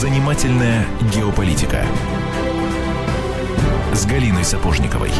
Занимательная 0.00 0.86
геополитика 1.14 1.84
с 3.92 4.06
Галиной 4.06 4.44
Сапожниковой. 4.44 5.10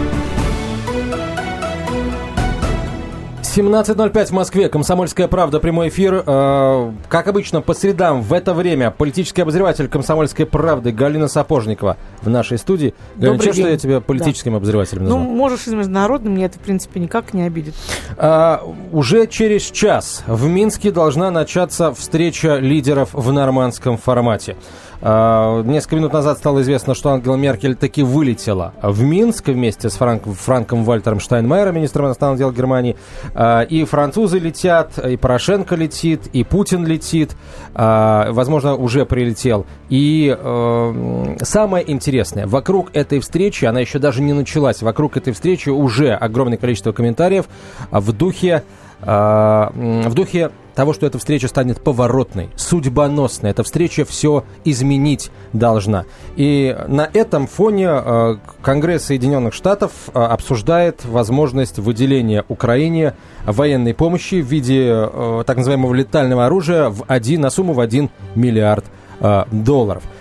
17.05 3.43 4.25
в 4.25 4.31
Москве. 4.31 4.71
Комсомольская 4.71 5.29
правда. 5.29 5.61
Прямой 5.61 5.91
эфир. 5.91 6.25
Э, 6.27 6.93
как 7.11 7.29
обычно, 7.29 7.61
по 7.61 7.75
средам 7.75 8.23
в 8.23 8.33
это 8.33 8.55
время 8.55 8.91
политический 8.91 9.43
обозреватель 9.43 9.87
Комсомольской 9.87 10.47
правды 10.47 10.93
Галина 10.93 11.29
Сапожникова 11.29 11.99
в 12.23 12.29
нашей 12.29 12.59
студии. 12.59 12.95
Галина, 13.17 13.41
что, 13.41 13.53
что 13.53 13.69
я 13.69 13.77
тебя 13.77 14.01
политическим 14.01 14.53
да. 14.53 14.59
обозревателем 14.59 15.05
назвал? 15.05 15.23
Ну, 15.23 15.31
можешь 15.31 15.67
и 15.67 15.75
международным, 15.75 16.35
мне 16.35 16.47
это, 16.47 16.59
в 16.59 16.63
принципе, 16.63 17.01
никак 17.01 17.35
не 17.35 17.43
обидит. 17.43 17.75
А, 18.17 18.63
уже 18.93 19.27
через 19.27 19.63
час 19.63 20.25
в 20.27 20.47
Минске 20.47 20.91
должна 20.91 21.31
начаться 21.31 21.93
встреча 21.93 22.57
лидеров 22.57 23.11
в 23.13 23.33
нормандском 23.33 23.97
формате. 23.97 24.57
А, 25.03 25.63
несколько 25.63 25.97
минут 25.97 26.13
назад 26.13 26.39
стало 26.39 26.61
известно, 26.61 26.95
что 26.95 27.11
Ангела 27.11 27.37
Меркель 27.37 27.75
таки 27.75 28.03
вылетела 28.03 28.75
в 28.83 29.03
Минск 29.03 29.49
вместе 29.49 29.89
с 29.89 29.95
Франк, 29.95 30.25
Франком 30.27 30.85
Вальтером 30.85 31.21
Штайнмайером, 31.21 31.77
министром 31.77 32.07
иностранных 32.07 32.39
дел 32.39 32.53
Германии. 32.53 32.97
А, 33.35 33.63
и 33.63 33.85
французы 33.85 34.39
летят, 34.39 34.99
и 34.99 35.17
Порошенко 35.17 35.75
летит, 35.75 36.27
и 36.33 36.45
Путин 36.45 36.87
летит, 36.87 37.37
а, 37.75 38.31
возможно, 38.33 38.75
уже 38.75 39.07
прилетел. 39.07 39.67
И 39.89 40.37
э, 40.39 41.37
самое 41.43 41.91
интересное, 41.91 42.10
вокруг 42.47 42.91
этой 42.95 43.21
встречи, 43.21 43.65
она 43.65 43.81
еще 43.81 43.99
даже 43.99 44.23
не 44.23 44.33
началась, 44.33 44.83
вокруг 44.83 45.17
этой 45.17 45.33
встречи 45.33 45.69
уже 45.69 46.13
огромное 46.13 46.59
количество 46.59 46.93
комментариев 46.93 47.47
в 47.91 48.13
духе 48.13 48.63
в 49.03 50.13
духе 50.15 50.51
того, 50.75 50.93
что 50.93 51.07
эта 51.07 51.19
встреча 51.19 51.49
станет 51.49 51.83
поворотной, 51.83 52.51
судьбоносной. 52.57 53.51
Эта 53.51 53.63
встреча 53.63 54.05
все 54.05 54.45
изменить 54.65 55.31
должна. 55.53 56.05
И 56.37 56.77
на 56.87 57.09
этом 57.13 57.47
фоне 57.47 57.89
э, 57.91 58.37
Конгресс 58.63 59.05
Соединенных 59.05 59.55
Штатов 59.55 59.93
э, 60.09 60.19
обсуждает 60.19 61.05
возможность 61.05 61.79
выделения 61.79 62.45
Украине 62.49 63.15
военной 63.47 63.95
помощи 63.95 64.43
в 64.43 64.47
виде 64.47 65.09
так 65.47 65.57
называемого 65.57 65.95
летального 65.95 66.47
оружия 66.47 66.91
в 66.91 67.05
один, 67.09 67.41
на 67.41 67.51
сумму 67.51 67.73
в 67.73 67.81
1 67.81 68.11
миллиард 68.35 68.85
долларов. 68.85 69.00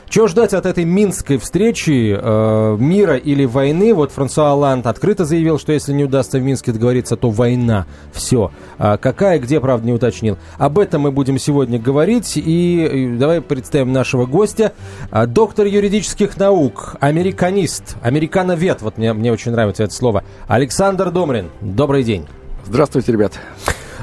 Чего 0.09 0.28
ждать 0.28 0.53
от 0.53 0.66
этой 0.66 0.86
минской 0.86 1.38
встречи 1.38 2.17
э, 2.19 2.78
мира 2.80 3.16
или 3.16 3.45
войны? 3.45 3.94
Вот 3.94 4.11
Франсуа 4.11 4.52
Оланд 4.52 4.88
открыто 4.88 5.23
заявил, 5.23 5.59
что 5.59 5.72
если 5.72 5.94
не 5.94 6.03
удастся 6.03 6.39
в 6.39 6.42
Минске 6.42 6.72
договориться, 6.72 7.16
то 7.16 7.30
война. 7.30 7.86
Все. 8.11 8.52
А 8.77 8.97
какая, 8.97 9.39
где, 9.39 9.59
правда, 9.59 9.86
не 9.86 9.94
уточнил. 9.94 10.38
Об 10.58 10.80
этом 10.80 11.03
мы 11.03 11.11
будем 11.11 11.38
сегодня 11.38 11.80
говорить. 11.80 12.33
И 12.36 13.16
давай 13.20 13.42
представим 13.42 13.94
нашего 13.94 14.25
гостя. 14.25 14.73
А, 15.11 15.27
доктор 15.27 15.67
юридических 15.67 16.38
наук, 16.38 16.95
американист, 17.00 17.95
американовед. 18.02 18.81
Вот 18.81 18.97
мне, 18.97 19.14
мне 19.14 19.31
очень 19.31 19.52
нравится 19.52 19.83
это 19.83 19.94
слово. 19.94 20.23
Александр 20.47 21.11
Домрин. 21.11 21.50
Добрый 21.61 22.03
день. 22.03 22.25
Здравствуйте, 22.66 23.11
ребят. 23.11 23.33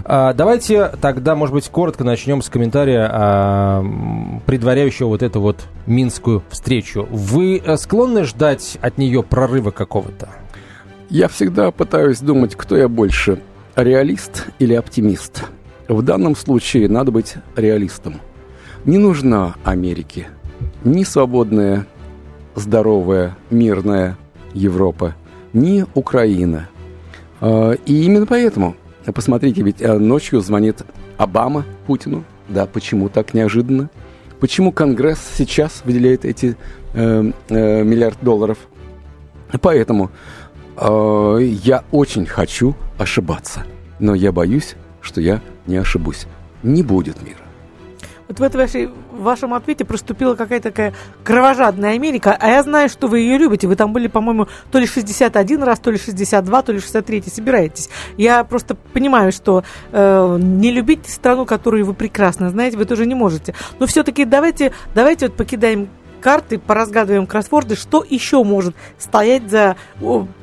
А, 0.09 0.33
давайте 0.35 0.93
тогда, 1.01 1.35
может 1.35 1.53
быть, 1.53 1.69
коротко 1.69 2.05
начнем 2.05 2.41
с 2.41 2.49
комментария, 2.49 3.11
а, 3.11 3.85
предваряющего 4.47 5.09
вот 5.09 5.23
эту 5.25 5.41
вот 5.41 5.67
минскую 5.87 6.45
встречу. 6.49 7.09
Вы 7.11 7.59
э, 7.59 7.77
склонны 7.77 8.23
ждать 8.23 8.79
от 8.81 8.99
нее 8.99 9.25
прорыва 9.25 9.73
какого-то? 9.73 10.29
Я 11.11 11.27
всегда 11.27 11.73
пытаюсь 11.73 12.21
думать, 12.21 12.55
кто 12.55 12.77
я 12.77 12.89
больше, 12.89 13.41
реалист 13.75 14.47
или 14.61 14.75
оптимист. 14.75 15.43
В 15.89 16.03
данном 16.03 16.37
случае 16.37 16.89
надо 16.89 17.11
быть 17.11 17.35
реалистом. 17.57 18.21
Не 18.85 18.99
нужна 18.99 19.57
Америке 19.65 20.29
ни 20.85 21.03
свободная, 21.03 21.85
здоровая, 22.55 23.37
мирная 23.51 24.17
Европа, 24.55 25.17
ни 25.53 25.85
Украина. 25.95 26.69
А, 27.41 27.73
и 27.73 28.05
именно 28.05 28.27
поэтому 28.27 28.77
Посмотрите, 29.15 29.63
ведь 29.63 29.81
э, 29.81 29.99
ночью 29.99 30.41
звонит 30.41 30.83
Обама 31.17 31.65
Путину. 31.87 32.25
Да, 32.49 32.67
почему 32.67 33.09
так 33.09 33.35
неожиданно? 33.35 33.91
Почему 34.41 34.73
Конгресс 34.73 35.21
сейчас 35.37 35.83
выделяет 35.85 36.25
эти 36.25 36.57
э, 36.95 37.33
э, 37.49 37.83
миллиард 37.85 38.19
долларов? 38.21 38.59
Поэтому 39.61 40.11
э, 40.77 41.39
я 41.63 41.85
очень 41.91 42.27
хочу 42.27 42.75
ошибаться, 42.99 43.65
но 43.99 44.15
я 44.15 44.33
боюсь, 44.33 44.75
что 45.01 45.21
я 45.21 45.41
не 45.67 45.77
ошибусь. 45.77 46.27
Не 46.63 46.83
будет 46.83 47.23
мира. 47.23 47.39
Вот 48.29 48.41
в, 48.41 48.43
этой 48.43 48.57
вашей, 48.57 48.91
вашем 49.27 49.53
ответе 49.55 49.85
проступила 49.85 50.35
какая-то 50.35 50.71
такая 50.71 50.95
кровожадная 51.23 51.93
Америка, 51.93 52.37
а 52.39 52.49
я 52.49 52.63
знаю, 52.63 52.89
что 52.89 53.09
вы 53.09 53.21
ее 53.21 53.39
любите. 53.39 53.69
Вы 53.69 53.77
там 53.77 53.93
были, 53.93 54.07
по-моему, 54.07 54.49
то 54.71 54.79
ли 54.79 54.87
61 54.87 55.63
раз, 55.63 55.79
то 55.79 55.91
ли 55.91 55.99
62, 55.99 56.63
то 56.63 56.73
ли 56.73 56.81
63 56.81 57.23
собираетесь. 57.23 57.91
Я 58.17 58.45
просто 58.45 58.75
понимаю, 58.75 59.33
что 59.33 59.65
э, 59.93 60.39
не 60.41 60.71
любить 60.71 61.09
страну, 61.09 61.45
которую 61.45 61.85
вы 61.85 61.95
прекрасно 61.95 62.51
знаете, 62.51 62.77
вы 62.77 62.85
тоже 62.85 63.07
не 63.07 63.15
можете. 63.15 63.55
Но 63.79 63.87
все-таки 63.87 64.25
давайте, 64.25 64.73
давайте 64.95 65.27
вот 65.27 65.37
покидаем 65.37 65.89
карты, 66.27 66.59
поразгадываем 66.59 67.25
кроссворды, 67.25 67.77
что 67.77 68.05
еще 68.09 68.43
может 68.43 68.75
стоять 68.99 69.49
за 69.49 69.77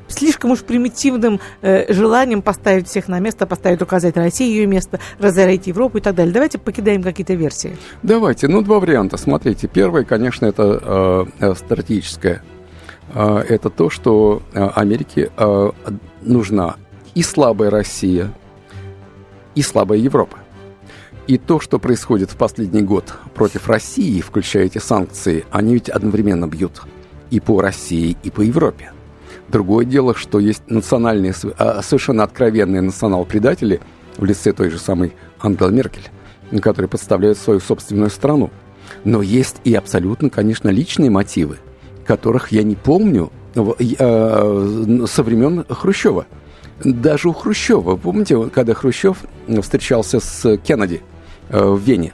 слишком 0.07 0.51
уж 0.51 0.61
примитивным 0.61 1.41
э, 1.61 1.91
желанием 1.91 2.41
поставить 2.41 2.87
всех 2.87 3.09
на 3.09 3.19
место, 3.19 3.45
поставить, 3.45 3.81
указать 3.81 4.15
России 4.15 4.47
ее 4.47 4.65
место, 4.65 5.01
разорить 5.19 5.67
Европу 5.67 5.97
и 5.97 6.01
так 6.01 6.15
далее. 6.15 6.33
Давайте 6.33 6.57
покидаем 6.57 7.03
какие-то 7.03 7.33
версии. 7.33 7.75
Давайте. 8.01 8.47
Ну, 8.47 8.61
два 8.61 8.79
варианта. 8.79 9.17
Смотрите. 9.17 9.67
Первый, 9.67 10.05
конечно, 10.05 10.45
это 10.45 11.27
э, 11.41 11.53
стратегическое. 11.55 12.41
Э, 13.13 13.39
это 13.39 13.69
то, 13.69 13.89
что 13.89 14.41
э, 14.53 14.65
Америке 14.75 15.31
э, 15.35 15.71
нужна 16.21 16.77
и 17.13 17.23
слабая 17.23 17.69
Россия, 17.69 18.31
и 19.53 19.61
слабая 19.61 19.99
Европа. 19.99 20.37
И 21.25 21.37
то, 21.37 21.61
что 21.61 21.79
происходит 21.79 22.31
в 22.31 22.35
последний 22.35 22.81
год 22.81 23.13
против 23.33 23.69
России, 23.69 24.19
включая 24.19 24.65
эти 24.65 24.79
санкции, 24.79 25.45
они 25.51 25.75
ведь 25.75 25.89
одновременно 25.89 26.47
бьют 26.47 26.81
и 27.31 27.39
по 27.39 27.61
России, 27.61 28.17
и 28.23 28.29
по 28.29 28.41
Европе. 28.41 28.91
Другое 29.47 29.85
дело, 29.85 30.15
что 30.15 30.39
есть 30.39 30.63
национальные, 30.67 31.33
а, 31.57 31.81
совершенно 31.81 32.23
откровенные 32.23 32.81
национал-предатели 32.81 33.79
в 34.17 34.25
лице 34.25 34.51
той 34.51 34.69
же 34.69 34.77
самой 34.79 35.13
Ангелы 35.39 35.71
Меркель, 35.71 36.09
которые 36.61 36.89
подставляют 36.89 37.37
свою 37.37 37.61
собственную 37.61 38.09
страну. 38.09 38.51
Но 39.05 39.21
есть 39.21 39.57
и 39.63 39.73
абсолютно, 39.75 40.29
конечно, 40.29 40.67
личные 40.69 41.09
мотивы, 41.09 41.57
которых 42.05 42.51
я 42.51 42.63
не 42.63 42.75
помню 42.75 43.31
а, 43.55 45.05
со 45.07 45.23
времен 45.23 45.65
Хрущева. 45.69 46.25
Даже 46.83 47.29
у 47.29 47.33
Хрущева, 47.33 47.95
помните, 47.95 48.49
когда 48.49 48.73
Хрущев 48.73 49.23
встречался 49.61 50.19
с 50.19 50.57
Кеннеди 50.57 51.01
в 51.49 51.77
Вене, 51.77 52.13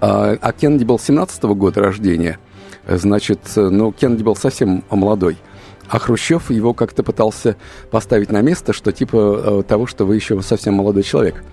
а, 0.00 0.36
а 0.40 0.52
Кеннеди 0.52 0.84
был 0.84 0.98
17 0.98 1.44
-го 1.44 1.54
года 1.54 1.80
рождения, 1.80 2.38
значит, 2.86 3.40
ну, 3.56 3.92
Кеннеди 3.92 4.22
был 4.22 4.36
совсем 4.36 4.84
молодой– 4.90 5.38
а 5.88 5.98
Хрущев 5.98 6.50
его 6.50 6.74
как-то 6.74 7.02
пытался 7.02 7.56
поставить 7.90 8.30
на 8.30 8.40
место, 8.40 8.72
что 8.72 8.92
типа 8.92 9.60
э, 9.60 9.62
того, 9.66 9.86
что 9.86 10.04
вы 10.04 10.16
еще 10.16 10.40
совсем 10.42 10.74
молодой 10.74 11.02
человек. 11.02 11.44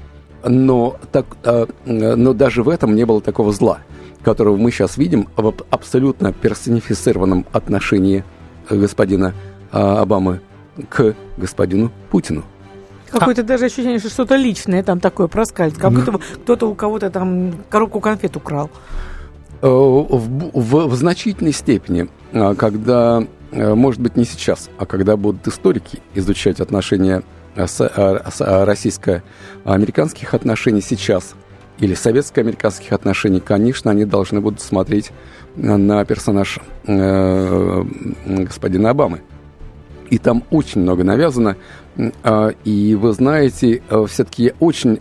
Но, 0.44 0.98
так, 1.12 1.26
э, 1.44 1.68
но 1.86 2.34
даже 2.34 2.64
в 2.64 2.70
этом 2.70 2.96
не 2.96 3.06
было 3.06 3.22
такого 3.22 3.52
зла, 3.52 3.80
которого 4.24 4.58
мы 4.58 4.72
сейчас 4.72 4.98
видим 4.98 5.28
в 5.36 5.54
абсолютно 5.70 6.34
персонифицированном 6.34 7.46
отношении 7.52 8.24
господина 8.70 9.34
э, 9.72 9.78
Обамы 9.78 10.42
к 10.90 11.16
господину 11.38 11.92
Путину. 12.10 12.44
Какое-то 13.12 13.42
а... 13.42 13.44
даже 13.46 13.66
ощущение, 13.66 14.00
что 14.00 14.10
что-то 14.10 14.36
личное 14.36 14.84
там 14.84 15.00
такое 15.00 15.28
проскальзывает. 15.28 15.82
Как 15.82 15.92
будто 15.94 16.26
кто-то 16.44 16.68
у 16.68 16.76
кого-то 16.76 17.10
там 17.10 17.54
коробку 17.70 18.00
конфет 18.00 18.36
украл. 18.36 18.70
В, 19.62 20.50
в, 20.54 20.88
в 20.88 20.96
значительной 20.96 21.54
степени, 21.54 22.10
когда 22.32 23.24
Э, 23.52 23.74
может 23.74 24.02
быть, 24.02 24.16
не 24.16 24.24
сейчас, 24.26 24.70
а 24.78 24.86
когда 24.86 25.18
будут 25.18 25.48
историки 25.48 26.00
изучать 26.16 26.60
отношения 26.60 27.24
э, 27.56 27.66
э, 27.80 28.64
российско-американских 28.64 30.34
отношений 30.34 30.82
сейчас 30.82 31.36
или 31.80 31.94
советско-американских 31.94 32.94
отношений, 32.94 33.42
конечно, 33.42 33.92
они 33.92 34.06
должны 34.06 34.40
будут 34.40 34.62
смотреть 34.62 35.12
на 35.56 36.06
персонаж 36.06 36.60
господина 38.26 38.90
Обамы. 38.92 39.22
И 40.10 40.18
там 40.18 40.44
очень 40.52 40.82
много 40.82 41.04
навязано. 41.04 41.58
И 41.98 42.98
вы 43.00 43.14
знаете, 43.14 43.82
все-таки 44.08 44.54
очень, 44.60 45.00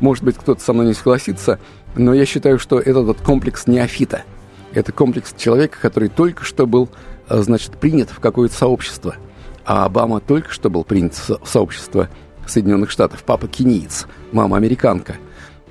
может 0.00 0.24
быть, 0.24 0.36
кто-то 0.36 0.60
со 0.60 0.72
мной 0.72 0.86
не 0.86 0.94
согласится, 0.94 1.58
но 1.96 2.12
я 2.12 2.26
считаю, 2.26 2.58
что 2.58 2.78
этот 2.78 3.20
комплекс 3.22 3.66
неофита– 3.66 4.22
это 4.72 4.92
комплекс 4.92 5.34
человека, 5.36 5.78
который 5.80 6.08
только 6.08 6.44
что 6.44 6.66
был, 6.66 6.88
э, 7.28 7.40
значит, 7.40 7.72
принят 7.78 8.10
в 8.10 8.20
какое-то 8.20 8.54
сообщество. 8.54 9.16
А 9.64 9.84
Обама 9.84 10.20
только 10.20 10.50
что 10.50 10.70
был 10.70 10.84
принят 10.84 11.14
в 11.14 11.46
сообщество 11.46 12.08
Соединенных 12.46 12.90
Штатов. 12.90 13.22
Папа 13.24 13.48
кенийц, 13.48 14.06
мама 14.32 14.56
американка. 14.56 15.16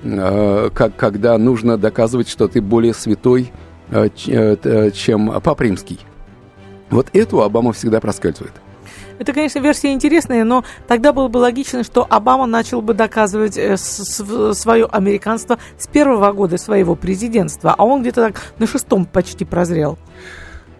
э, 0.02 0.70
как, 0.74 0.94
когда 0.96 1.36
нужно 1.38 1.76
доказывать, 1.76 2.28
что 2.28 2.46
ты 2.46 2.60
более 2.60 2.94
святой, 2.94 3.52
э, 3.90 4.08
э, 4.26 4.90
чем 4.92 5.40
Пап 5.40 5.60
Римский. 5.60 5.98
Вот 6.90 7.08
эту 7.12 7.42
Обама 7.42 7.72
всегда 7.72 8.00
проскальзывает. 8.00 8.54
Это, 9.18 9.32
конечно, 9.32 9.58
версия 9.58 9.92
интересная, 9.92 10.44
но 10.44 10.64
тогда 10.86 11.12
было 11.12 11.28
бы 11.28 11.38
логично, 11.38 11.82
что 11.82 12.06
Обама 12.08 12.46
начал 12.46 12.82
бы 12.82 12.94
доказывать 12.94 13.54
свое 13.54 14.86
американство 14.86 15.58
с 15.76 15.86
первого 15.86 16.32
года 16.32 16.56
своего 16.56 16.94
президентства, 16.94 17.74
а 17.76 17.84
он 17.84 18.02
где-то 18.02 18.28
так 18.28 18.40
на 18.58 18.66
шестом 18.66 19.04
почти 19.04 19.44
прозрел. 19.44 19.98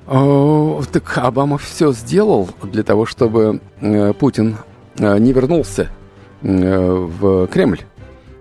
Так 0.07 1.19
Обама 1.19 1.59
все 1.59 1.93
сделал 1.93 2.49
для 2.63 2.83
того, 2.83 3.07
чтобы 3.07 3.61
Путин 4.19 4.57
не 4.99 5.33
вернулся 5.33 5.91
в 6.41 7.47
Кремль. 7.49 7.81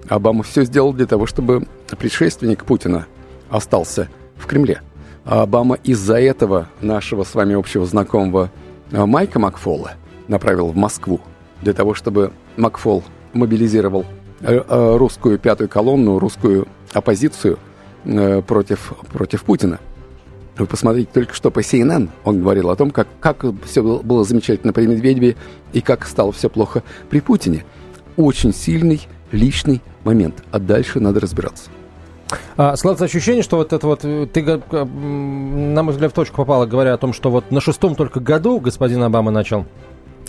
Обама 0.07 0.43
все 0.43 0.63
сделал 0.63 0.93
для 0.93 1.07
того, 1.07 1.25
чтобы 1.25 1.67
предшественник 1.97 2.63
Путина 2.63 3.07
остался 3.49 4.07
в 4.37 4.45
Кремле. 4.45 4.81
А 5.25 5.41
Обама 5.41 5.75
из-за 5.83 6.19
этого 6.19 6.69
нашего 6.79 7.23
с 7.23 7.35
вами 7.35 7.55
общего 7.55 7.85
знакомого 7.85 8.49
Майка 8.91 9.39
Макфола 9.39 9.93
направил 10.27 10.67
в 10.67 10.75
Москву 10.75 11.19
для 11.61 11.73
того, 11.73 11.93
чтобы 11.93 12.31
Макфол 12.55 13.03
мобилизировал 13.33 14.05
э, 14.41 14.61
э, 14.67 14.97
русскую 14.97 15.39
пятую 15.39 15.69
колонну, 15.69 16.19
русскую 16.19 16.67
оппозицию 16.93 17.59
э, 18.05 18.41
против, 18.41 18.93
против 19.11 19.43
Путина. 19.43 19.79
Вы 20.57 20.65
посмотрите, 20.65 21.09
только 21.13 21.33
что 21.33 21.51
по 21.51 21.59
CNN 21.59 22.09
он 22.23 22.41
говорил 22.41 22.69
о 22.69 22.75
том, 22.75 22.89
как, 22.91 23.07
как 23.19 23.45
все 23.65 23.81
было 23.81 24.23
замечательно 24.23 24.73
при 24.73 24.87
Медведеве 24.87 25.35
и 25.71 25.81
как 25.81 26.07
стало 26.07 26.31
все 26.31 26.49
плохо 26.49 26.83
при 27.09 27.19
Путине. 27.19 27.63
Очень 28.15 28.53
сильный 28.53 29.07
личный 29.31 29.81
момент, 30.03 30.43
а 30.51 30.59
дальше 30.59 30.99
надо 30.99 31.19
разбираться. 31.19 31.69
А, 32.57 32.75
складывается 32.75 33.05
ощущение, 33.05 33.43
что 33.43 33.57
вот 33.57 33.73
это 33.73 33.87
вот, 33.87 34.01
э, 34.03 34.27
ты, 34.31 34.43
на 34.43 35.83
мой 35.83 35.93
взгляд, 35.93 36.11
в 36.11 36.15
точку 36.15 36.37
попала, 36.37 36.65
говоря 36.65 36.93
о 36.93 36.97
том, 36.97 37.13
что 37.13 37.29
вот 37.29 37.51
на 37.51 37.61
шестом 37.61 37.95
только 37.95 38.19
году 38.19 38.59
господин 38.59 39.03
Обама 39.03 39.31
начал 39.31 39.65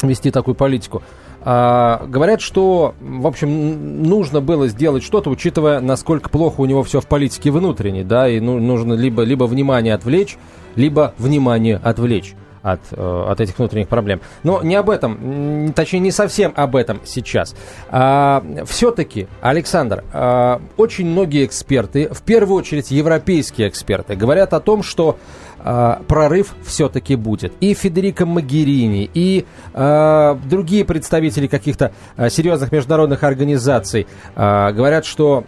вести 0.02 0.30
такую 0.30 0.54
политику. 0.54 1.02
А, 1.40 2.04
говорят, 2.06 2.40
что, 2.40 2.94
в 3.00 3.26
общем, 3.26 4.02
нужно 4.02 4.40
было 4.40 4.68
сделать 4.68 5.02
что-то, 5.02 5.30
учитывая, 5.30 5.80
насколько 5.80 6.28
плохо 6.28 6.60
у 6.60 6.66
него 6.66 6.82
все 6.82 7.00
в 7.00 7.06
политике 7.06 7.50
внутренней, 7.50 8.04
да, 8.04 8.28
и 8.28 8.40
ну, 8.40 8.58
нужно 8.58 8.94
либо, 8.94 9.22
либо 9.22 9.44
внимание 9.44 9.94
отвлечь, 9.94 10.36
либо 10.76 11.14
внимание 11.18 11.80
отвлечь 11.82 12.34
от, 12.62 12.80
э, 12.92 13.24
от 13.30 13.40
этих 13.40 13.58
внутренних 13.58 13.88
проблем. 13.88 14.20
Но 14.42 14.62
не 14.62 14.74
об 14.74 14.90
этом, 14.90 15.72
точнее, 15.74 16.00
не 16.00 16.10
совсем 16.10 16.52
об 16.56 16.76
этом 16.76 17.00
сейчас. 17.04 17.54
А, 17.90 18.44
все-таки, 18.66 19.28
Александр, 19.40 20.04
а, 20.12 20.60
очень 20.76 21.06
многие 21.06 21.44
эксперты, 21.44 22.08
в 22.12 22.22
первую 22.22 22.58
очередь 22.58 22.90
европейские 22.90 23.68
эксперты, 23.68 24.14
говорят 24.16 24.52
о 24.52 24.60
том, 24.60 24.82
что 24.82 25.18
а, 25.60 26.02
прорыв 26.06 26.54
все-таки 26.64 27.16
будет. 27.16 27.52
И 27.60 27.74
Федерико 27.74 28.26
Магерини, 28.26 29.10
и 29.12 29.44
а, 29.74 30.38
другие 30.44 30.84
представители 30.84 31.46
каких-то 31.46 31.92
а, 32.16 32.30
серьезных 32.30 32.72
международных 32.72 33.22
организаций 33.22 34.06
а, 34.34 34.72
говорят, 34.72 35.04
что 35.04 35.44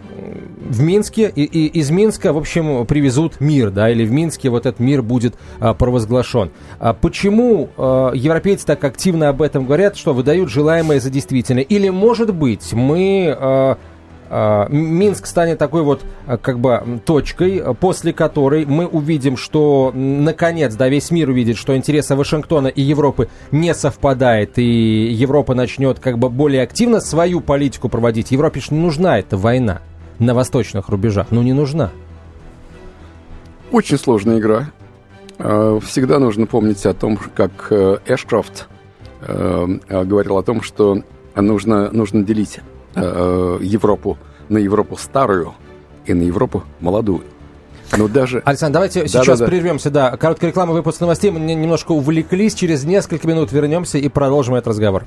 в 0.69 0.81
Минске 0.81 1.31
и, 1.33 1.43
и 1.43 1.67
из 1.79 1.89
Минска, 1.91 2.33
в 2.33 2.37
общем, 2.37 2.85
привезут 2.85 3.39
мир, 3.39 3.71
да, 3.71 3.89
или 3.89 4.05
в 4.05 4.11
Минске 4.11 4.49
вот 4.49 4.65
этот 4.65 4.79
мир 4.79 5.01
будет 5.01 5.35
а, 5.59 5.73
провозглашен. 5.73 6.51
А 6.79 6.93
почему 6.93 7.69
а, 7.77 8.11
европейцы 8.13 8.65
так 8.65 8.83
активно 8.83 9.29
об 9.29 9.41
этом 9.41 9.65
говорят, 9.65 9.97
что 9.97 10.13
выдают 10.13 10.49
желаемое 10.49 10.99
за 10.99 11.09
действительное? 11.09 11.63
Или, 11.63 11.89
может 11.89 12.33
быть, 12.33 12.73
мы 12.73 13.35
а, 13.37 13.77
Минск 14.69 15.25
станет 15.25 15.57
такой 15.57 15.83
вот 15.83 16.03
а, 16.25 16.37
как 16.37 16.59
бы 16.59 17.01
точкой, 17.05 17.75
после 17.75 18.13
которой 18.13 18.65
мы 18.65 18.87
увидим, 18.87 19.35
что 19.35 19.91
наконец, 19.93 20.73
да, 20.75 20.87
весь 20.87 21.11
мир 21.11 21.29
увидит, 21.29 21.57
что 21.57 21.75
интересы 21.75 22.15
Вашингтона 22.15 22.67
и 22.67 22.81
Европы 22.81 23.27
не 23.51 23.73
совпадает, 23.73 24.57
и 24.57 24.63
Европа 24.63 25.53
начнет 25.53 25.99
как 25.99 26.17
бы 26.17 26.29
более 26.29 26.63
активно 26.63 27.01
свою 27.01 27.41
политику 27.41 27.89
проводить. 27.89 28.31
Европе 28.31 28.61
же 28.61 28.67
не 28.71 28.79
нужна 28.79 29.19
эта 29.19 29.35
война 29.35 29.81
на 30.17 30.33
восточных 30.33 30.87
рубежах, 30.87 31.27
ну 31.31 31.41
не 31.41 31.51
нужна. 31.51 31.91
Очень 33.73 33.97
сложная 33.97 34.39
игра. 34.39 34.71
А, 35.39 35.77
всегда 35.81 36.19
нужно 36.19 36.45
помнить 36.45 36.85
о 36.85 36.93
том, 36.93 37.17
как 37.17 37.67
э, 37.69 37.97
Эшкрофт 38.05 38.67
э, 39.21 39.67
говорил 39.89 40.37
о 40.37 40.43
том, 40.43 40.61
что 40.61 41.03
нужно, 41.35 41.91
нужно 41.91 42.23
делить 42.23 42.61
э, 42.95 43.57
Европу 43.61 44.17
на 44.49 44.57
Европу 44.57 44.97
старую 44.97 45.53
и 46.05 46.13
на 46.13 46.23
Европу 46.23 46.63
молодую. 46.79 47.23
Но 47.97 48.07
даже... 48.07 48.41
Александр, 48.45 48.73
давайте 48.73 49.01
да, 49.01 49.07
сейчас 49.07 49.39
да, 49.39 49.45
да. 49.45 49.45
прервемся. 49.45 49.89
Да, 49.89 50.15
короткая 50.17 50.51
реклама, 50.51 50.73
выпуск 50.73 51.01
новостей. 51.01 51.31
Мы 51.31 51.39
немножко 51.39 51.91
увлеклись. 51.91 52.53
Через 52.53 52.83
несколько 52.83 53.27
минут 53.27 53.51
вернемся 53.51 53.97
и 53.97 54.07
продолжим 54.07 54.55
этот 54.55 54.67
разговор. 54.67 55.05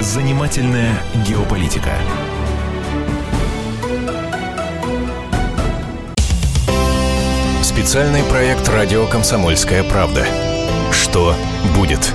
Занимательная 0.00 0.92
геополитика. 1.26 1.90
Специальный 7.62 8.22
проект 8.30 8.66
«Радио 8.68 9.06
Комсомольская 9.06 9.84
правда». 9.84 10.24
Что 10.92 11.34
будет? 11.76 12.14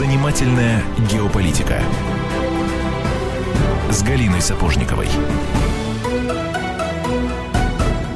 Занимательная 0.00 0.82
геополитика 1.12 1.78
с 3.90 4.02
Галиной 4.02 4.40
Сапожниковой. 4.40 5.08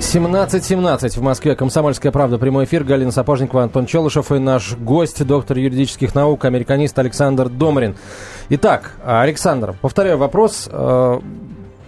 17.17 0.01 1.19
в 1.19 1.21
Москве. 1.21 1.55
Комсомольская 1.55 2.11
правда. 2.11 2.39
Прямой 2.39 2.65
эфир. 2.65 2.85
Галина 2.85 3.11
Сапожникова, 3.11 3.65
Антон 3.65 3.85
Челышев 3.85 4.33
и 4.33 4.39
наш 4.39 4.79
гость, 4.79 5.27
доктор 5.27 5.59
юридических 5.59 6.15
наук, 6.15 6.47
американист 6.47 6.99
Александр 6.99 7.51
Домрин. 7.51 7.97
Итак, 8.49 8.93
Александр, 9.05 9.75
повторяю 9.83 10.17
вопрос. 10.17 10.71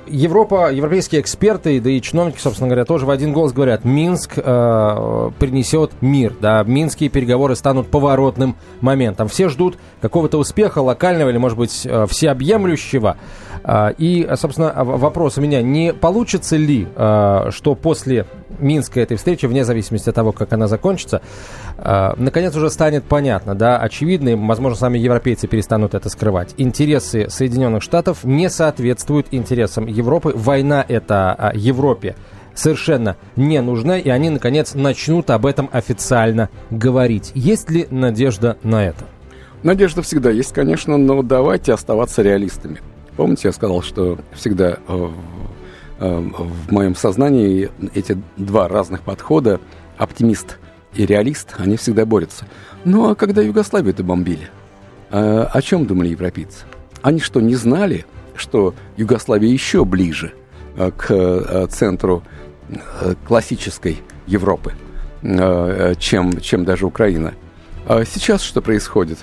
Европа, 0.09 0.73
европейские 0.73 1.21
эксперты, 1.21 1.81
да 1.81 1.91
и 1.91 2.01
чиновники, 2.01 2.39
собственно 2.39 2.69
говоря, 2.69 2.85
тоже 2.85 3.07
в 3.07 3.11
один 3.11 3.33
голос 3.33 3.53
говорят, 3.53 3.85
Минск 3.85 4.35
э, 4.37 5.31
принесет 5.39 5.93
мир, 6.01 6.35
да, 6.41 6.63
минские 6.65 7.09
переговоры 7.09 7.57
станут 7.57 7.91
поворотным 7.91 8.57
моментом. 8.81 9.29
Все 9.29 9.49
ждут 9.49 9.79
какого-то 10.01 10.39
успеха 10.39 10.79
локального 10.79 11.31
или, 11.31 11.39
может 11.39 11.59
быть, 11.59 11.83
э, 11.85 12.07
всеобъемлющего. 12.09 13.17
Э, 13.65 13.93
и, 13.99 14.29
собственно, 14.37 14.73
вопрос 14.85 15.39
у 15.39 15.41
меня, 15.41 15.63
не 15.63 15.93
получится 15.93 16.57
ли, 16.57 16.87
э, 16.95 17.51
что 17.51 17.75
после 17.75 18.27
Минска 18.59 19.01
этой 19.01 19.17
встречи, 19.17 19.47
вне 19.47 19.65
зависимости 19.65 20.09
от 20.09 20.15
того, 20.15 20.33
как 20.33 20.53
она 20.53 20.69
закончится, 20.69 21.21
э, 21.79 22.13
наконец 22.17 22.55
уже 22.57 22.71
станет 22.71 23.05
понятно, 23.05 23.55
да, 23.55 23.79
очевидно, 23.79 24.31
и, 24.31 24.35
возможно, 24.35 24.79
сами 24.79 24.99
европейцы 24.99 25.47
перестанут 25.47 25.95
это 25.95 26.09
скрывать. 26.09 26.55
Интересы 26.57 27.29
Соединенных 27.29 27.83
Штатов 27.83 28.25
не 28.25 28.49
соответствуют 28.49 29.29
интересам 29.31 29.87
Европы. 29.87 30.33
Война 30.35 30.85
это 30.87 31.35
а, 31.35 31.53
Европе 31.55 32.17
совершенно 32.55 33.17
не 33.37 33.61
нужна, 33.61 33.99
и 33.99 34.09
они, 34.09 34.31
наконец, 34.31 34.75
начнут 34.75 35.31
об 35.31 35.45
этом 35.47 35.69
официально 35.73 36.49
говорить. 36.71 37.33
Есть 37.35 37.71
ли 37.71 37.87
надежда 37.91 38.57
на 38.63 38.85
это? 38.87 39.05
Надежда 39.63 40.03
всегда 40.03 40.31
есть, 40.31 40.53
конечно, 40.53 40.97
но 40.97 41.23
давайте 41.23 41.73
оставаться 41.73 42.23
реалистами. 42.23 42.81
Помните, 43.17 43.49
я 43.49 43.53
сказал, 43.53 43.83
что 43.83 44.19
всегда 44.35 44.79
э, 44.89 45.09
Э, 45.09 45.09
в 45.99 46.73
моем 46.73 46.95
сознании 46.95 47.71
эти 47.95 48.19
два 48.37 48.69
разных 48.69 49.03
подхода, 49.03 49.61
оптимист 49.97 50.59
и 50.95 51.07
реалист, 51.07 51.55
они 51.59 51.77
всегда 51.77 52.05
борются. 52.05 52.47
Ну 52.85 53.11
а 53.11 53.15
когда 53.15 53.43
Югославию-то 53.43 54.03
бомбили, 54.03 54.51
э, 55.11 55.47
о 55.51 55.63
чем 55.63 55.87
думали 55.87 56.09
европейцы? 56.09 56.65
Они 57.03 57.21
что, 57.21 57.41
не 57.41 57.55
знали, 57.55 58.05
что 58.35 58.75
Югославия 58.97 59.51
еще 59.51 59.85
ближе 59.85 60.33
э, 60.77 60.91
к 60.97 61.69
центру 61.69 62.23
классической 63.27 64.03
Европы, 64.27 64.73
чем, 65.23 66.41
чем 66.41 66.65
даже 66.65 66.85
Украина? 66.85 67.35
А 67.87 68.05
сейчас 68.05 68.43
что 68.43 68.61
происходит? 68.61 69.19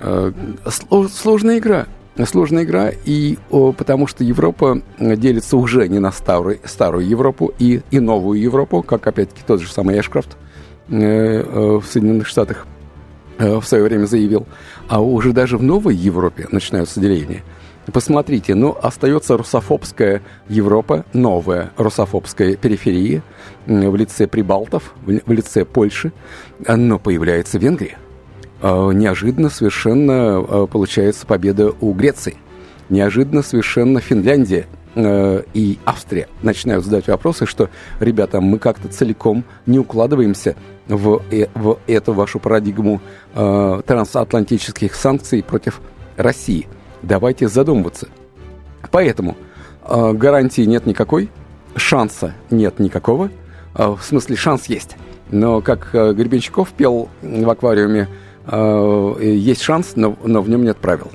Э, 0.00 0.32
сложная 1.12 1.58
игра. 1.58 1.86
Сложная 2.26 2.64
игра, 2.64 2.90
и 3.04 3.38
о, 3.50 3.72
потому 3.72 4.06
что 4.06 4.24
Европа 4.24 4.82
делится 4.98 5.56
уже 5.56 5.88
не 5.88 5.98
на 5.98 6.12
старую, 6.12 6.58
старую 6.64 7.06
Европу 7.06 7.52
и, 7.58 7.82
и 7.90 8.00
новую 8.00 8.40
Европу, 8.40 8.82
как 8.82 9.06
опять-таки 9.06 9.42
тот 9.46 9.60
же 9.60 9.70
самый 9.70 9.98
Эшкрафт 9.98 10.36
э, 10.88 10.96
э, 10.96 11.78
в 11.78 11.84
Соединенных 11.84 12.26
Штатах 12.26 12.66
э, 13.38 13.56
в 13.56 13.64
свое 13.64 13.84
время 13.84 14.06
заявил, 14.06 14.46
а 14.88 15.00
уже 15.00 15.32
даже 15.32 15.56
в 15.56 15.62
новой 15.62 15.94
Европе 15.94 16.46
начинаются 16.50 17.00
деления. 17.00 17.42
Посмотрите, 17.92 18.54
ну, 18.54 18.76
остается 18.80 19.36
русофобская 19.36 20.22
Европа, 20.48 21.04
новая 21.12 21.70
русофобская 21.76 22.56
периферия 22.56 23.22
в 23.66 23.96
лице 23.96 24.26
Прибалтов, 24.26 24.94
в 25.04 25.32
лице 25.32 25.64
Польши, 25.64 26.12
но 26.66 26.98
появляется 26.98 27.58
Венгрия. 27.58 27.98
А, 28.60 28.90
неожиданно 28.90 29.48
совершенно 29.50 30.38
а, 30.38 30.66
получается 30.66 31.26
победа 31.26 31.72
у 31.80 31.92
Греции. 31.92 32.36
Неожиданно 32.88 33.42
совершенно 33.42 34.00
Финляндия 34.00 34.66
э, 34.96 35.42
и 35.54 35.78
Австрия 35.84 36.26
начинают 36.42 36.84
задать 36.84 37.06
вопросы, 37.06 37.46
что, 37.46 37.70
ребята, 38.00 38.40
мы 38.40 38.58
как-то 38.58 38.88
целиком 38.88 39.44
не 39.64 39.78
укладываемся 39.78 40.56
в, 40.88 41.22
э, 41.30 41.46
в 41.54 41.78
эту 41.86 42.12
вашу 42.12 42.40
парадигму 42.40 43.00
э, 43.34 43.82
трансатлантических 43.86 44.96
санкций 44.96 45.44
против 45.44 45.80
России. 46.16 46.66
Давайте 47.02 47.48
задумываться. 47.48 48.08
Поэтому 48.90 49.36
гарантии 49.88 50.62
нет 50.62 50.84
никакой, 50.84 51.30
шанса 51.76 52.34
нет 52.50 52.80
никакого. 52.80 53.30
в 53.72 54.00
смысле, 54.02 54.36
шанс 54.36 54.66
есть. 54.66 54.96
Но, 55.30 55.60
как 55.60 55.90
Гребенщиков 55.92 56.70
пел 56.70 57.08
в 57.22 57.48
аквариуме, 57.48 58.08
Э, 58.08 58.28
есть 58.46 59.62
шанс, 59.62 59.92
но, 59.96 60.16
но 60.24 60.42
в 60.42 60.48
нем 60.48 60.64
нет 60.64 60.76
правил. 60.76 61.10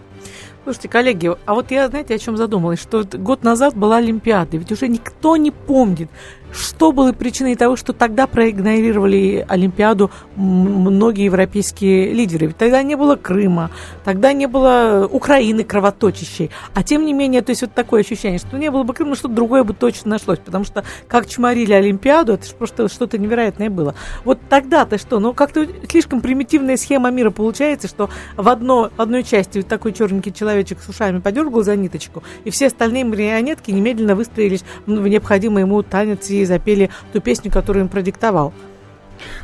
Слушайте, 0.63 0.89
коллеги, 0.89 1.31
а 1.45 1.53
вот 1.53 1.69
я, 1.69 1.87
знаете, 1.89 2.15
о 2.15 2.17
чем 2.17 2.37
задумалась? 2.37 2.79
Что 2.81 3.03
год 3.03 3.43
назад 3.43 3.75
была 3.75 3.97
Олимпиада, 3.97 4.57
ведь 4.57 4.71
уже 4.71 4.87
никто 4.87 5.37
не 5.37 5.51
помнит, 5.51 6.09
что 6.55 6.91
было 6.91 7.11
причиной 7.11 7.55
того, 7.55 7.75
что 7.75 7.93
тогда 7.93 8.27
проигнорировали 8.27 9.45
Олимпиаду 9.47 10.11
многие 10.35 11.25
европейские 11.25 12.13
лидеры? 12.13 12.47
Ведь 12.47 12.57
тогда 12.57 12.81
не 12.81 12.95
было 12.95 13.15
Крыма, 13.15 13.71
тогда 14.03 14.33
не 14.33 14.47
было 14.47 15.07
Украины 15.11 15.63
кровоточащей. 15.63 16.51
А 16.73 16.83
тем 16.83 17.05
не 17.05 17.13
менее, 17.13 17.41
то 17.41 17.51
есть 17.51 17.61
вот 17.61 17.73
такое 17.73 18.01
ощущение, 18.01 18.39
что 18.39 18.57
не 18.57 18.71
было 18.71 18.83
бы 18.83 18.93
Крыма, 18.93 19.15
что-то 19.15 19.33
другое 19.33 19.63
бы 19.63 19.73
точно 19.73 20.11
нашлось. 20.11 20.39
Потому 20.39 20.63
что 20.63 20.83
как 21.07 21.27
чморили 21.27 21.73
Олимпиаду, 21.73 22.33
это 22.33 22.47
же 22.47 22.53
просто 22.53 22.87
что-то 22.87 23.17
невероятное 23.17 23.69
было. 23.69 23.95
Вот 24.23 24.39
тогда-то 24.49 24.97
что? 24.97 25.19
Ну, 25.19 25.33
как-то 25.33 25.67
слишком 25.89 26.21
примитивная 26.21 26.77
схема 26.77 27.11
мира 27.11 27.31
получается, 27.31 27.87
что 27.87 28.09
в, 28.37 28.47
одно, 28.47 28.89
в 28.95 29.01
одной 29.01 29.23
части 29.23 29.57
вот 29.57 29.67
такой 29.67 29.93
черненький 29.93 30.31
человечек 30.31 30.79
с 30.81 30.87
ушами 30.87 31.19
подергал 31.19 31.63
за 31.63 31.75
ниточку, 31.75 32.23
и 32.43 32.49
все 32.49 32.67
остальные 32.67 33.05
марионетки 33.05 33.71
немедленно 33.71 34.15
выстроились 34.15 34.63
в 34.85 35.07
необходимый 35.07 35.61
ему 35.61 35.83
танец 35.83 36.29
и 36.29 36.44
запели 36.45 36.89
ту 37.13 37.21
песню, 37.21 37.51
которую 37.51 37.83
им 37.83 37.89
продиктовал. 37.89 38.53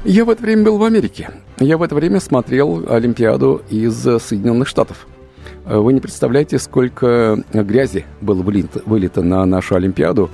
Я 0.03 0.25
в 0.25 0.29
это 0.29 0.41
время 0.41 0.63
был 0.63 0.77
в 0.77 0.84
Америке. 0.84 1.29
Я 1.60 1.77
в 1.77 1.84
это 1.84 1.96
время 1.96 2.20
смотрел 2.20 2.86
Олимпиаду 2.89 3.62
из 3.70 3.96
Соединенных 3.96 4.67
Штатов. 4.67 5.08
Вы 5.65 5.93
не 5.93 6.00
представляете, 6.00 6.58
сколько 6.60 7.43
грязи 7.53 8.05
было 8.20 8.41
вылито, 8.41 9.22
на 9.22 9.46
нашу 9.46 9.75
Олимпиаду. 9.75 10.29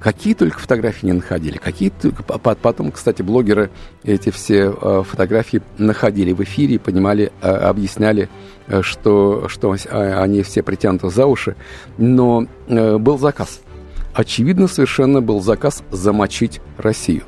Какие 0.00 0.32
только 0.32 0.58
фотографии 0.58 1.06
не 1.06 1.12
находили. 1.12 1.58
Какие 1.58 1.90
только... 1.90 2.22
Потом, 2.22 2.90
кстати, 2.90 3.20
блогеры 3.20 3.70
эти 4.02 4.30
все 4.30 4.74
э, 4.80 5.02
фотографии 5.06 5.60
находили 5.76 6.32
в 6.32 6.40
эфире, 6.42 6.78
понимали, 6.78 7.30
э, 7.42 7.50
объясняли, 7.50 8.30
э, 8.66 8.80
что, 8.80 9.46
что 9.48 9.76
они 9.90 10.42
все 10.42 10.62
притянуты 10.62 11.10
за 11.10 11.26
уши. 11.26 11.54
Но 11.98 12.46
был 12.66 13.18
заказ– 13.18 13.60
очевидно 14.14 14.68
совершенно 14.68 15.20
был 15.20 15.40
заказ 15.40 15.82
замочить 15.90 16.60
Россию. 16.76 17.22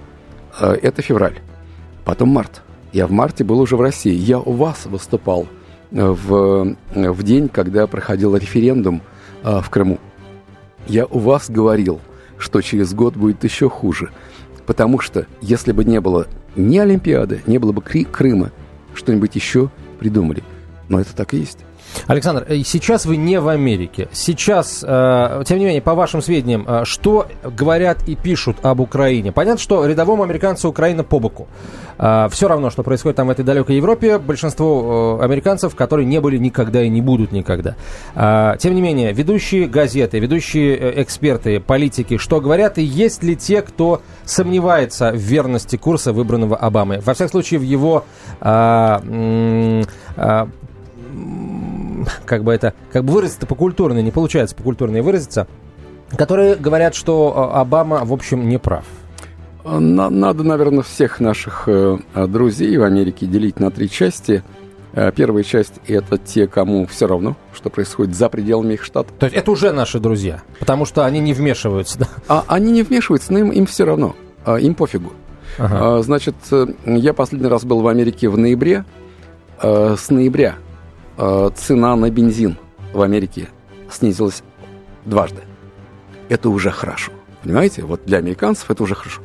Э, 0.60 0.76
это 0.80 1.02
февраль. 1.02 1.38
Потом 2.04 2.30
март. 2.30 2.62
Я 2.92 3.06
в 3.06 3.10
марте 3.10 3.44
был 3.44 3.60
уже 3.60 3.76
в 3.76 3.80
России. 3.80 4.12
Я 4.12 4.38
у 4.38 4.52
вас 4.52 4.86
выступал 4.86 5.46
э, 5.90 6.04
в, 6.04 6.76
э, 6.94 7.10
в 7.10 7.22
день, 7.22 7.48
когда 7.48 7.86
проходил 7.86 8.36
референдум 8.36 9.02
в 9.42 9.70
Крыму. 9.70 9.98
Я 10.86 11.04
у 11.06 11.18
вас 11.18 11.50
говорил, 11.50 12.00
что 12.38 12.60
через 12.60 12.94
год 12.94 13.16
будет 13.16 13.42
еще 13.42 13.68
хуже. 13.68 14.10
Потому 14.66 15.00
что 15.00 15.26
если 15.40 15.72
бы 15.72 15.84
не 15.84 16.00
было 16.00 16.28
ни 16.54 16.78
Олимпиады, 16.78 17.42
не 17.48 17.58
было 17.58 17.72
бы 17.72 17.82
Крыма, 17.82 18.52
что-нибудь 18.94 19.34
еще 19.34 19.68
придумали. 19.98 20.44
Но 20.88 21.00
это 21.00 21.16
так 21.16 21.34
и 21.34 21.38
есть. 21.38 21.58
Александр, 22.06 22.44
э, 22.49 22.62
сейчас 22.64 23.06
вы 23.06 23.16
не 23.16 23.40
в 23.40 23.49
Америке. 23.49 24.08
Сейчас, 24.12 24.84
э, 24.87 25.42
тем 25.46 25.58
не 25.58 25.64
менее, 25.64 25.82
по 25.82 25.94
вашим 25.94 26.22
сведениям, 26.22 26.64
э, 26.66 26.84
что 26.84 27.26
говорят 27.44 27.99
и 28.06 28.14
пишут 28.14 28.56
об 28.62 28.80
Украине? 28.80 29.32
Понятно, 29.32 29.61
что 29.61 29.87
рядовому 29.87 30.22
американцу 30.22 30.68
Украина 30.68 31.04
по 31.04 31.18
боку. 31.18 31.49
Все 31.99 32.49
равно, 32.49 32.70
что 32.70 32.82
происходит 32.82 33.16
там 33.16 33.28
в 33.28 33.30
этой 33.30 33.44
далекой 33.44 33.76
Европе, 33.76 34.18
большинство 34.18 35.20
американцев, 35.22 35.76
которые 35.76 36.06
не 36.06 36.20
были 36.20 36.37
никогда 36.37 36.82
и 36.82 36.88
не 36.88 37.00
будут 37.00 37.30
никогда. 37.32 37.76
Тем 38.58 38.75
не 38.75 38.80
менее, 38.80 39.12
ведущие 39.12 39.68
газеты, 39.68 40.18
ведущие 40.18 41.02
эксперты, 41.02 41.61
политики, 41.61 42.16
что 42.16 42.40
говорят, 42.40 42.78
и 42.78 42.82
есть 42.82 43.22
ли 43.22 43.37
те, 43.37 43.62
кто 43.62 44.02
сомневается 44.25 45.12
в 45.12 45.16
верности 45.16 45.76
курса, 45.76 46.12
выбранного 46.12 46.56
Обамой? 46.56 46.99
Во 47.00 47.14
всяком 47.14 47.30
случае, 47.30 47.61
в 47.61 47.62
его 47.62 48.04
как 52.25 52.44
бы 52.44 52.52
это, 52.52 52.75
как 52.92 53.04
бы 53.04 53.12
выразиться 53.12 53.47
по-культурно, 53.47 54.00
не 54.00 54.11
получается 54.11 54.54
по-культурно 54.54 55.02
выразиться, 55.02 55.47
которые 56.16 56.56
говорят, 56.56 56.94
что 56.94 57.50
э, 57.54 57.59
Обама, 57.59 58.04
в 58.04 58.12
общем, 58.12 58.49
не 58.49 58.59
прав. 58.59 58.85
Надо, 59.64 60.42
наверное, 60.42 60.82
всех 60.82 61.21
наших 61.21 61.64
э, 61.66 61.99
друзей 62.14 62.76
в 62.76 62.82
Америке 62.82 63.26
делить 63.26 63.61
на 63.61 63.71
три 63.71 63.88
части. 63.88 64.42
Э, 64.92 65.12
первая 65.14 65.44
часть– 65.44 65.75
это 65.87 66.18
те, 66.18 66.47
кому 66.47 66.87
все 66.87 67.06
равно, 67.06 67.37
что 67.54 67.71
происходит 67.71 68.16
за 68.16 68.28
пределами 68.28 68.75
их 68.75 68.85
штата. 68.85 69.11
То 69.18 69.26
есть 69.26 69.37
это 69.37 69.50
уже 69.50 69.73
наши 69.73 70.00
друзья, 70.00 70.42
потому 70.59 70.85
что 70.85 71.04
они 71.04 71.21
не 71.21 71.32
вмешиваются, 71.32 72.00
да? 72.00 72.09
А, 72.28 72.44
они 72.49 72.73
не 72.73 72.82
вмешиваются, 72.82 73.32
но 73.32 73.38
им, 73.38 73.50
им 73.50 73.66
все 73.66 73.85
равно, 73.85 74.16
а, 74.44 74.56
им 74.56 74.75
пофигу. 74.75 75.12
Ага. 75.59 75.99
А, 75.99 76.02
значит, 76.02 76.35
я 76.85 77.14
последний 77.14 77.49
раз 77.49 77.64
был 77.64 77.80
в 77.80 77.88
Америке 77.88 78.28
в 78.28 78.37
ноябре. 78.37 78.85
С 79.62 80.11
ноября 80.11 80.56
цена 81.16 81.97
на 81.97 82.11
бензин 82.11 82.57
в 82.92 83.00
Америке 83.00 83.49
снизилась 83.90 84.42
дважды. 85.04 85.42
Это 86.28 86.49
уже 86.49 86.71
хорошо. 86.71 87.12
Понимаете? 87.42 87.83
Вот 87.83 88.04
для 88.04 88.19
американцев 88.19 88.71
это 88.71 88.83
уже 88.83 88.95
хорошо. 88.95 89.21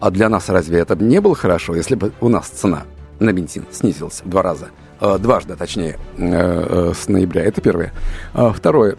А 0.00 0.10
для 0.10 0.28
нас 0.28 0.48
разве 0.48 0.78
это 0.78 0.96
не 0.96 1.20
было 1.20 1.34
хорошо, 1.34 1.74
если 1.74 1.94
бы 1.94 2.12
у 2.20 2.28
нас 2.28 2.48
цена 2.48 2.84
на 3.18 3.32
бензин 3.32 3.64
снизилась 3.70 4.22
два 4.24 4.42
раза? 4.42 4.68
Э, 5.00 5.18
дважды, 5.18 5.56
точнее, 5.56 5.98
э, 6.16 6.92
с 6.94 7.08
ноября. 7.08 7.42
Это 7.42 7.60
первое. 7.60 7.92
А 8.34 8.52
второе. 8.52 8.96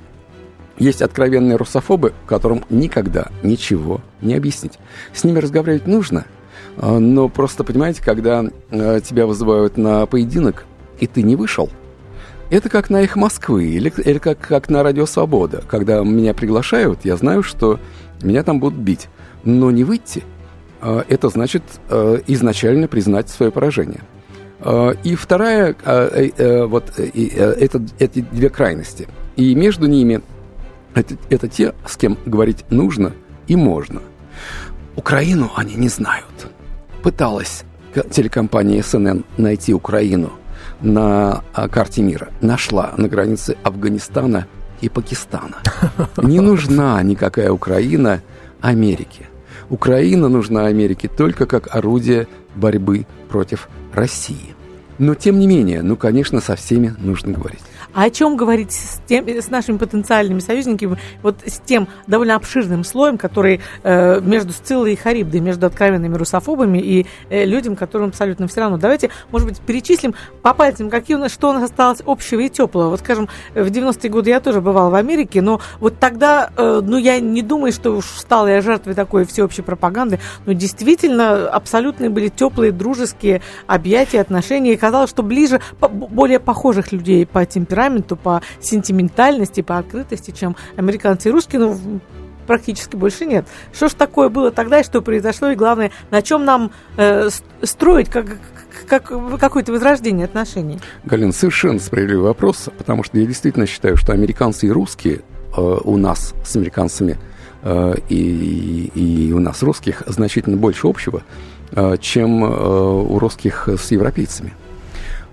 Есть 0.77 1.01
откровенные 1.01 1.55
русофобы, 1.55 2.13
которым 2.25 2.65
никогда 2.69 3.27
ничего 3.43 4.01
не 4.21 4.33
объяснить. 4.33 4.79
С 5.13 5.23
ними 5.23 5.37
разговаривать 5.37 5.85
нужно, 5.85 6.25
но 6.75 7.29
просто, 7.29 7.63
понимаете, 7.63 8.01
когда 8.03 8.43
тебя 8.71 9.27
вызывают 9.27 9.77
на 9.77 10.07
поединок, 10.07 10.65
и 10.99 11.05
ты 11.05 11.21
не 11.21 11.35
вышел– 11.35 11.69
это 12.49 12.69
как 12.69 12.89
на 12.89 13.01
их 13.01 13.15
Москвы 13.15 13.65
или, 13.65 13.91
или 14.03 14.17
как, 14.17 14.39
как 14.39 14.69
на 14.69 14.83
Радио 14.83 15.05
Свобода. 15.05 15.63
Когда 15.67 16.03
меня 16.03 16.33
приглашают, 16.33 16.99
я 17.03 17.17
знаю, 17.17 17.43
что 17.43 17.79
меня 18.21 18.43
там 18.43 18.59
будут 18.59 18.79
бить. 18.79 19.07
Но 19.43 19.71
не 19.71 19.83
выйти, 19.83 20.23
а, 20.81 21.03
это 21.07 21.29
значит 21.29 21.63
а, 21.89 22.21
изначально 22.27 22.87
признать 22.87 23.29
свое 23.29 23.51
поражение. 23.51 24.01
А, 24.59 24.91
и 25.03 25.15
вторая, 25.15 25.75
э, 25.83 26.29
э, 26.37 26.65
вот 26.65 26.91
это, 26.97 27.85
эти 27.99 28.21
две 28.21 28.49
крайности. 28.49 29.07
И 29.35 29.55
между 29.55 29.87
ними 29.87 30.21
это, 30.93 31.15
это 31.29 31.47
те, 31.47 31.73
с 31.87 31.97
кем 31.97 32.17
говорить 32.25 32.65
нужно 32.69 33.13
и 33.47 33.55
можно. 33.55 34.01
Украину 34.95 35.51
они 35.55 35.75
не 35.75 35.89
знают. 35.89 36.47
Пыталась 37.01 37.63
телекомпания 38.11 38.81
СНН 38.81 39.25
найти 39.37 39.73
Украину– 39.73 40.33
на 40.83 41.43
а, 41.53 41.67
карте 41.69 42.01
мира 42.01 42.29
нашла 42.41 42.93
на 42.97 43.07
границе 43.07 43.57
Афганистана 43.63 44.47
и 44.81 44.89
Пакистана. 44.89 45.57
Не 46.17 46.41
нужна 46.41 47.01
никакая 47.01 47.51
Украина 47.51 48.21
Америке. 48.61 49.29
Украина 49.69 50.27
нужна 50.27 50.65
Америке 50.67 51.07
только 51.07 51.45
как 51.45 51.73
орудие 51.73 52.27
борьбы 52.55 53.05
против 53.29 53.69
России. 53.93 54.55
Но, 54.99 55.15
тем 55.15 55.39
не 55.39 55.47
менее, 55.47 55.81
ну, 55.81 55.95
конечно, 55.95 56.39
со 56.41 56.55
всеми 56.55 56.93
нужно 56.99 57.33
говорить. 57.33 57.63
А 57.93 58.03
о 58.03 58.09
чем 58.09 58.35
говорить 58.35 58.71
с, 58.71 59.01
тем, 59.07 59.27
с 59.27 59.49
нашими 59.49 59.77
потенциальными 59.77 60.39
союзниками, 60.39 60.97
вот 61.21 61.37
с 61.45 61.59
тем 61.59 61.87
довольно 62.07 62.35
обширным 62.35 62.83
слоем, 62.83 63.17
который 63.17 63.61
э, 63.83 64.19
между 64.21 64.51
Сциллой 64.51 64.93
и 64.93 64.95
Харибдой, 64.95 65.41
между 65.41 65.67
откровенными 65.67 66.15
русофобами 66.15 66.79
и 66.79 67.05
э, 67.29 67.45
людям, 67.45 67.75
которым 67.75 68.09
абсолютно 68.09 68.47
все 68.47 68.61
равно. 68.61 68.77
Давайте, 68.77 69.11
может 69.31 69.47
быть, 69.47 69.59
перечислим 69.59 70.15
по 70.41 70.53
пальцам, 70.53 70.89
какие 70.89 71.15
у 71.15 71.19
нас, 71.19 71.31
что 71.31 71.49
у 71.49 71.53
нас 71.53 71.63
осталось 71.63 72.01
общего 72.05 72.39
и 72.39 72.49
теплого. 72.49 72.89
Вот, 72.89 72.99
скажем, 72.99 73.29
в 73.53 73.67
90-е 73.67 74.09
годы 74.09 74.31
я 74.31 74.39
тоже 74.39 74.59
бывала 74.59 74.89
в 74.89 74.95
Америке, 74.95 75.41
но 75.41 75.61
вот 75.79 75.99
тогда, 75.99 76.49
э, 76.57 76.81
ну, 76.83 76.97
я 76.97 77.19
не 77.19 77.43
думаю, 77.43 77.71
что 77.71 77.91
уж 77.91 78.05
стала 78.05 78.47
я 78.47 78.61
жертвой 78.61 78.95
такой 78.95 79.25
всеобщей 79.25 79.61
пропаганды, 79.61 80.19
но 80.45 80.53
действительно 80.53 81.47
абсолютно 81.47 82.09
были 82.09 82.29
теплые, 82.29 82.71
дружеские 82.71 83.41
объятия, 83.67 84.19
отношения, 84.19 84.73
и 84.73 84.77
казалось, 84.77 85.11
что 85.11 85.21
ближе, 85.21 85.61
более 85.79 86.39
похожих 86.39 86.91
людей 86.91 87.25
по 87.25 87.45
темпераменту, 87.83 88.15
по 88.15 88.41
сентиментальности, 88.59 89.61
по 89.61 89.77
открытости, 89.77 90.31
чем 90.31 90.55
американцы 90.77 91.29
и 91.29 91.31
русские, 91.31 91.61
ну, 91.61 91.99
практически 92.47 92.95
больше 92.95 93.25
нет. 93.25 93.45
Что 93.73 93.87
ж 93.87 93.93
такое 93.93 94.29
было 94.29 94.51
тогда 94.51 94.79
и 94.79 94.83
что 94.83 95.01
произошло, 95.01 95.49
и 95.49 95.55
главное, 95.55 95.91
на 96.11 96.21
чем 96.21 96.45
нам 96.45 96.71
э, 96.97 97.29
строить 97.63 98.09
как, 98.09 98.37
как, 98.87 99.11
какое-то 99.39 99.71
возрождение 99.71 100.25
отношений? 100.25 100.79
Галина, 101.05 101.31
совершенно 101.31 101.79
справедливый 101.79 102.25
вопрос, 102.25 102.69
потому 102.77 103.03
что 103.03 103.17
я 103.17 103.25
действительно 103.25 103.65
считаю, 103.65 103.97
что 103.97 104.13
американцы 104.13 104.67
и 104.67 104.71
русские 104.71 105.21
э, 105.55 105.61
у 105.61 105.97
нас 105.97 106.33
с 106.45 106.55
американцами 106.55 107.17
э, 107.63 107.93
и, 108.09 108.91
и 108.93 109.31
у 109.31 109.39
нас 109.39 109.63
русских 109.63 110.03
значительно 110.05 110.57
больше 110.57 110.87
общего, 110.87 111.23
э, 111.71 111.95
чем 111.99 112.43
э, 112.43 112.47
у 112.47 113.19
русских 113.19 113.69
с 113.69 113.91
европейцами. 113.91 114.53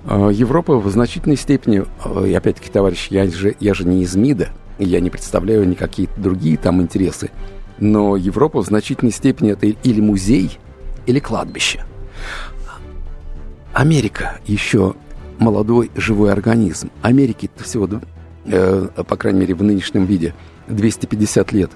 Э, 0.04 0.30
Европа 0.33 0.76
в 0.76 0.88
значительной 0.90 1.37
степени, 1.37 1.85
э, 2.04 2.28
и 2.28 2.35
опять-таки, 2.35 2.71
товарищ, 2.71 3.09
я 3.11 3.26
же, 3.26 3.54
я 3.61 3.75
же 3.75 3.87
не 3.87 4.02
из 4.02 4.14
МИДа, 4.16 4.49
я 4.78 5.00
не 5.00 5.11
представляю 5.11 5.69
никакие 5.69 6.09
другие 6.16 6.57
там 6.57 6.80
интересы, 6.80 7.30
но 7.78 8.16
Европа 8.16 8.62
в 8.62 8.66
значительной 8.66 9.12
степени 9.12 9.52
это 9.52 9.66
или 9.66 10.00
музей, 10.00 10.59
или 11.07 11.19
кладбище. 11.19 11.85
Америка 13.73 14.38
еще 14.47 14.95
молодой 15.38 15.90
живой 15.95 16.33
организм. 16.33 16.90
Америке 17.02 17.50
всего, 17.57 17.88
э, 18.47 18.88
по 19.07 19.16
крайней 19.16 19.40
мере, 19.40 19.54
в 19.54 19.62
нынешнем 19.62 20.04
виде 20.04 20.35
250 20.69 21.52
лет. 21.52 21.71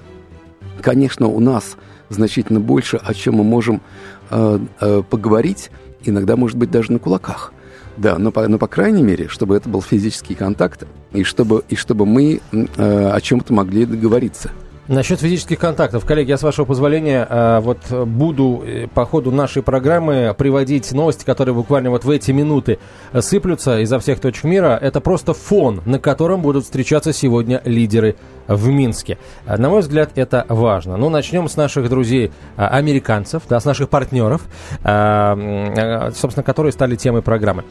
Конечно, 0.81 1.27
у 1.27 1.39
нас 1.39 1.77
значительно 2.09 2.59
больше, 2.59 2.97
о 2.97 3.13
чем 3.13 3.35
мы 3.35 3.43
можем 3.43 3.81
э, 4.29 4.59
э, 4.79 5.03
поговорить, 5.09 5.71
иногда, 6.03 6.35
может 6.35 6.57
быть, 6.57 6.69
даже 6.69 6.91
на 6.91 6.99
кулаках. 6.99 7.53
Да, 7.97 8.17
но 8.17 8.31
по, 8.31 8.47
но 8.47 8.57
по 8.57 8.67
крайней 8.67 9.03
мере, 9.03 9.27
чтобы 9.27 9.55
это 9.55 9.69
был 9.69 9.81
физический 9.81 10.35
контакт, 10.35 10.85
и 11.13 11.23
чтобы, 11.23 11.63
и 11.69 11.75
чтобы 11.75 12.05
мы 12.05 12.41
э, 12.51 13.09
о 13.09 13.21
чем-то 13.21 13.53
могли 13.53 13.85
договориться. 13.85 14.51
Насчет 14.87 15.19
физических 15.19 15.57
контактов, 15.57 16.05
коллеги, 16.05 16.29
я 16.29 16.37
с 16.37 16.43
вашего 16.43 16.65
позволения 16.65 17.25
э, 17.27 17.59
вот 17.59 17.79
буду 17.89 18.61
э, 18.63 18.87
по 18.93 19.03
ходу 19.05 19.31
нашей 19.31 19.63
программы 19.63 20.35
приводить 20.37 20.91
новости, 20.91 21.25
которые 21.25 21.55
буквально 21.55 21.89
вот 21.89 22.05
в 22.05 22.09
эти 22.11 22.29
минуты 22.29 22.77
сыплются 23.19 23.79
изо 23.79 23.97
всех 23.97 24.19
точек 24.19 24.43
мира. 24.43 24.77
Это 24.79 25.01
просто 25.01 25.33
фон, 25.33 25.81
на 25.85 25.97
котором 25.97 26.41
будут 26.41 26.65
встречаться 26.65 27.13
сегодня 27.13 27.63
лидеры 27.65 28.15
в 28.47 28.67
Минске. 28.67 29.17
На 29.47 29.69
мой 29.69 29.81
взгляд, 29.81 30.11
это 30.13 30.45
важно. 30.49 30.97
Ну, 30.97 31.09
начнем 31.09 31.49
с 31.49 31.57
наших 31.57 31.89
друзей 31.89 32.31
э, 32.55 32.63
американцев, 32.63 33.41
да, 33.49 33.59
с 33.59 33.65
наших 33.65 33.89
партнеров, 33.89 34.43
собственно, 34.83 36.43
которые 36.43 36.71
стали 36.71 36.95
темой 36.95 37.23
программы. 37.23 37.63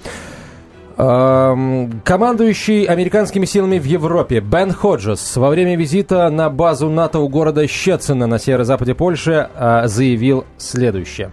Эм, 0.96 2.00
командующий 2.04 2.84
американскими 2.84 3.46
силами 3.46 3.80
в 3.80 3.84
Европе 3.84 4.38
Бен 4.38 4.72
Ходжес 4.72 5.36
во 5.36 5.48
время 5.50 5.76
визита 5.76 6.30
на 6.30 6.50
базу 6.50 6.88
НАТО 6.88 7.18
у 7.18 7.28
города 7.28 7.66
Щецина 7.66 8.28
на 8.28 8.38
северо-западе 8.38 8.94
Польши 8.94 9.48
э, 9.52 9.82
заявил 9.86 10.44
следующее. 10.56 11.32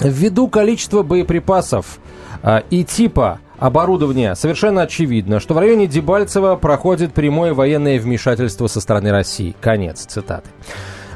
Ввиду 0.00 0.46
количества 0.46 1.02
боеприпасов 1.02 1.98
э, 2.44 2.60
и 2.70 2.84
типа 2.84 3.40
оборудования 3.58 4.36
совершенно 4.36 4.82
очевидно, 4.82 5.40
что 5.40 5.54
в 5.54 5.58
районе 5.58 5.88
Дебальцева 5.88 6.54
проходит 6.54 7.12
прямое 7.12 7.54
военное 7.54 7.98
вмешательство 7.98 8.68
со 8.68 8.80
стороны 8.80 9.10
России. 9.10 9.56
Конец 9.60 10.06
цитаты. 10.06 10.50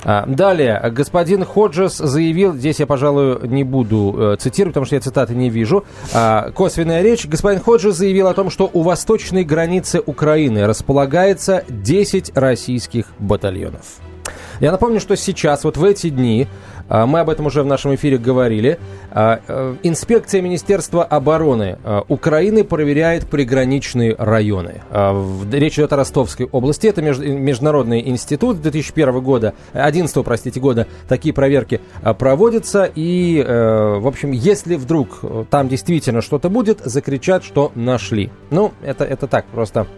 А, 0.04 0.26
далее, 0.26 0.80
господин 0.92 1.44
Ходжес 1.44 1.96
заявил, 1.96 2.54
здесь 2.54 2.80
я, 2.80 2.86
пожалуй, 2.86 3.46
не 3.48 3.64
буду 3.64 4.14
э, 4.16 4.36
цитировать, 4.38 4.74
потому 4.74 4.86
что 4.86 4.96
я 4.96 5.00
цитаты 5.00 5.34
не 5.34 5.48
вижу, 5.48 5.84
а, 6.12 6.50
косвенная 6.50 7.02
речь. 7.02 7.26
Господин 7.26 7.60
Ходжес 7.60 7.96
заявил 7.96 8.26
о 8.28 8.34
том, 8.34 8.50
что 8.50 8.68
у 8.72 8.82
восточной 8.82 9.44
границы 9.44 10.02
Украины 10.04 10.66
располагается 10.66 11.64
10 11.68 12.32
российских 12.34 13.06
батальонов. 13.18 14.00
Я 14.62 14.70
напомню, 14.70 15.00
что 15.00 15.16
сейчас, 15.16 15.64
вот 15.64 15.76
в 15.76 15.82
эти 15.82 16.08
дни, 16.08 16.46
а, 16.88 17.04
мы 17.04 17.18
об 17.18 17.30
этом 17.30 17.46
уже 17.46 17.64
в 17.64 17.66
нашем 17.66 17.96
эфире 17.96 18.16
говорили. 18.16 18.78
А, 19.10 19.40
э, 19.48 19.74
инспекция 19.82 20.40
Министерства 20.40 21.02
обороны 21.02 21.78
а, 21.82 22.04
Украины 22.06 22.62
проверяет 22.62 23.26
приграничные 23.26 24.14
районы. 24.16 24.82
Речь 25.50 25.74
идет 25.80 25.92
о 25.92 25.96
Ростовской 25.96 26.46
области. 26.46 26.86
Это 26.86 27.02
международный 27.02 28.08
институт 28.08 28.62
2001 28.62 29.20
года, 29.20 29.54
11 29.72 30.24
простите, 30.24 30.60
года 30.60 30.86
такие 31.08 31.34
проверки 31.34 31.80
проводятся. 32.16 32.88
И, 32.94 33.44
э, 33.44 33.98
в 33.98 34.06
общем, 34.06 34.30
если 34.30 34.76
вдруг 34.76 35.22
там 35.50 35.66
действительно 35.66 36.22
что-то 36.22 36.48
будет, 36.48 36.78
закричат, 36.84 37.42
что 37.42 37.72
нашли. 37.74 38.30
Ну, 38.50 38.70
это, 38.80 39.02
это 39.04 39.26
так, 39.26 39.44
просто 39.46 39.88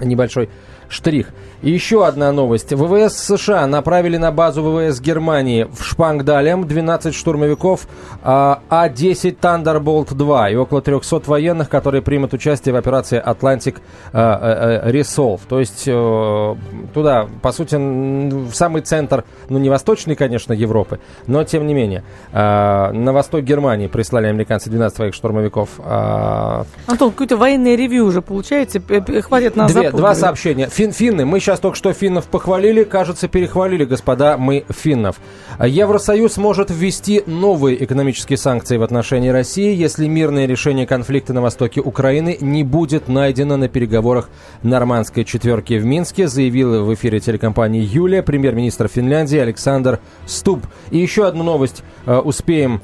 небольшой 0.00 0.48
штрих. 0.92 1.28
И 1.62 1.70
еще 1.70 2.04
одна 2.06 2.32
новость. 2.32 2.72
ВВС 2.72 3.16
США 3.16 3.66
направили 3.66 4.16
на 4.16 4.32
базу 4.32 4.62
ВВС 4.62 5.00
Германии 5.00 5.68
в 5.72 5.84
Шпангдалем 5.84 6.66
12 6.66 7.14
штурмовиков 7.14 7.86
а, 8.22 8.60
А-10 8.68 9.36
Thunderbolt 9.40 10.12
2 10.14 10.50
и 10.50 10.56
около 10.56 10.82
300 10.82 11.22
военных, 11.26 11.68
которые 11.68 12.02
примут 12.02 12.34
участие 12.34 12.72
в 12.72 12.76
операции 12.76 13.22
Atlantic 13.24 13.76
а, 14.12 14.82
а, 14.82 14.90
Resolve. 14.90 15.40
То 15.48 15.60
есть 15.60 15.84
э, 15.86 16.54
туда, 16.92 17.28
по 17.40 17.52
сути, 17.52 17.76
в 17.76 18.52
самый 18.54 18.82
центр, 18.82 19.24
ну 19.48 19.58
не 19.58 19.70
восточный, 19.70 20.16
конечно, 20.16 20.52
Европы, 20.52 20.98
но 21.26 21.44
тем 21.44 21.66
не 21.66 21.74
менее. 21.74 22.02
На 22.32 23.12
восток 23.12 23.42
Германии 23.42 23.86
прислали 23.86 24.26
американцы 24.26 24.68
12 24.68 24.96
своих 24.96 25.14
штурмовиков. 25.14 25.68
Антон, 26.86 27.10
какое-то 27.10 27.36
военное 27.36 27.76
ревью 27.76 28.04
уже 28.04 28.20
получается. 28.20 28.80
Хватит 29.22 29.56
нас 29.56 29.72
Две, 29.72 29.90
Два 29.90 30.14
сообщения. 30.14 30.68
Фин, 30.82 30.90
финны, 30.90 31.24
мы 31.24 31.38
сейчас 31.38 31.60
только 31.60 31.76
что 31.76 31.92
финнов 31.92 32.26
похвалили, 32.26 32.82
кажется, 32.82 33.28
перехвалили, 33.28 33.84
господа, 33.84 34.36
мы 34.36 34.64
финнов. 34.68 35.20
Евросоюз 35.64 36.38
может 36.38 36.72
ввести 36.72 37.22
новые 37.24 37.84
экономические 37.84 38.36
санкции 38.36 38.78
в 38.78 38.82
отношении 38.82 39.28
России, 39.28 39.76
если 39.76 40.08
мирное 40.08 40.46
решение 40.46 40.84
конфликта 40.84 41.34
на 41.34 41.40
востоке 41.40 41.80
Украины 41.80 42.36
не 42.40 42.64
будет 42.64 43.06
найдено 43.06 43.56
на 43.56 43.68
переговорах 43.68 44.28
нормандской 44.64 45.24
четверки 45.24 45.74
в 45.74 45.84
Минске, 45.84 46.26
заявил 46.26 46.84
в 46.84 46.92
эфире 46.94 47.20
телекомпании 47.20 47.80
Юлия 47.80 48.24
премьер-министр 48.24 48.88
Финляндии 48.88 49.38
Александр 49.38 50.00
Стуб. 50.26 50.66
И 50.90 50.98
еще 50.98 51.28
одну 51.28 51.44
новость 51.44 51.84
э, 52.06 52.16
успеем 52.16 52.82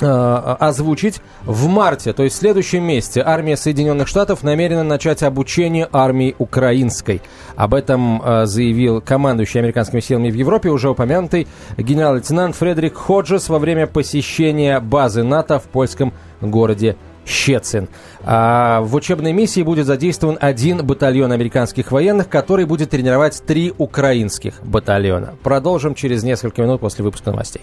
озвучить. 0.00 1.20
В 1.44 1.68
марте, 1.68 2.12
то 2.12 2.22
есть 2.22 2.36
в 2.36 2.38
следующем 2.38 2.82
месяце, 2.84 3.22
армия 3.24 3.56
Соединенных 3.56 4.08
Штатов 4.08 4.42
намерена 4.42 4.82
начать 4.82 5.22
обучение 5.22 5.88
армии 5.92 6.34
украинской. 6.38 7.20
Об 7.56 7.74
этом 7.74 8.22
э, 8.22 8.46
заявил 8.46 9.00
командующий 9.00 9.60
американскими 9.60 10.00
силами 10.00 10.30
в 10.30 10.34
Европе, 10.34 10.70
уже 10.70 10.88
упомянутый 10.90 11.46
генерал-лейтенант 11.76 12.56
Фредерик 12.56 12.94
Ходжес 12.94 13.48
во 13.48 13.58
время 13.58 13.86
посещения 13.86 14.80
базы 14.80 15.22
НАТО 15.22 15.58
в 15.58 15.64
польском 15.64 16.12
городе 16.40 16.96
Щецин. 17.26 17.88
А 18.22 18.80
в 18.82 18.94
учебной 18.94 19.32
миссии 19.32 19.62
будет 19.62 19.86
задействован 19.86 20.38
один 20.40 20.84
батальон 20.84 21.32
американских 21.32 21.92
военных, 21.92 22.28
который 22.28 22.64
будет 22.64 22.90
тренировать 22.90 23.42
три 23.46 23.72
украинских 23.76 24.54
батальона. 24.62 25.34
Продолжим 25.42 25.94
через 25.94 26.22
несколько 26.22 26.62
минут 26.62 26.80
после 26.80 27.04
выпуска 27.04 27.30
новостей. 27.30 27.62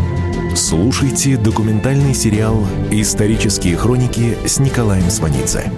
Слушайте 0.53 1.37
документальный 1.37 2.13
сериал 2.13 2.65
«Исторические 2.91 3.77
хроники» 3.77 4.37
с 4.45 4.59
Николаем 4.59 5.09
Сванидзе 5.09 5.71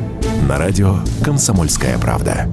на 0.48 0.58
радио 0.58 0.98
«Комсомольская 1.24 2.00
правда». 2.00 2.50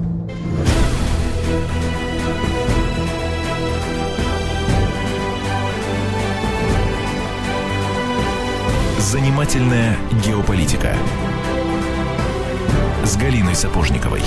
Занимательная 8.99 9.97
геополитика 10.23 10.95
с 13.03 13.17
Галиной 13.17 13.55
Сапожниковой. 13.55 14.21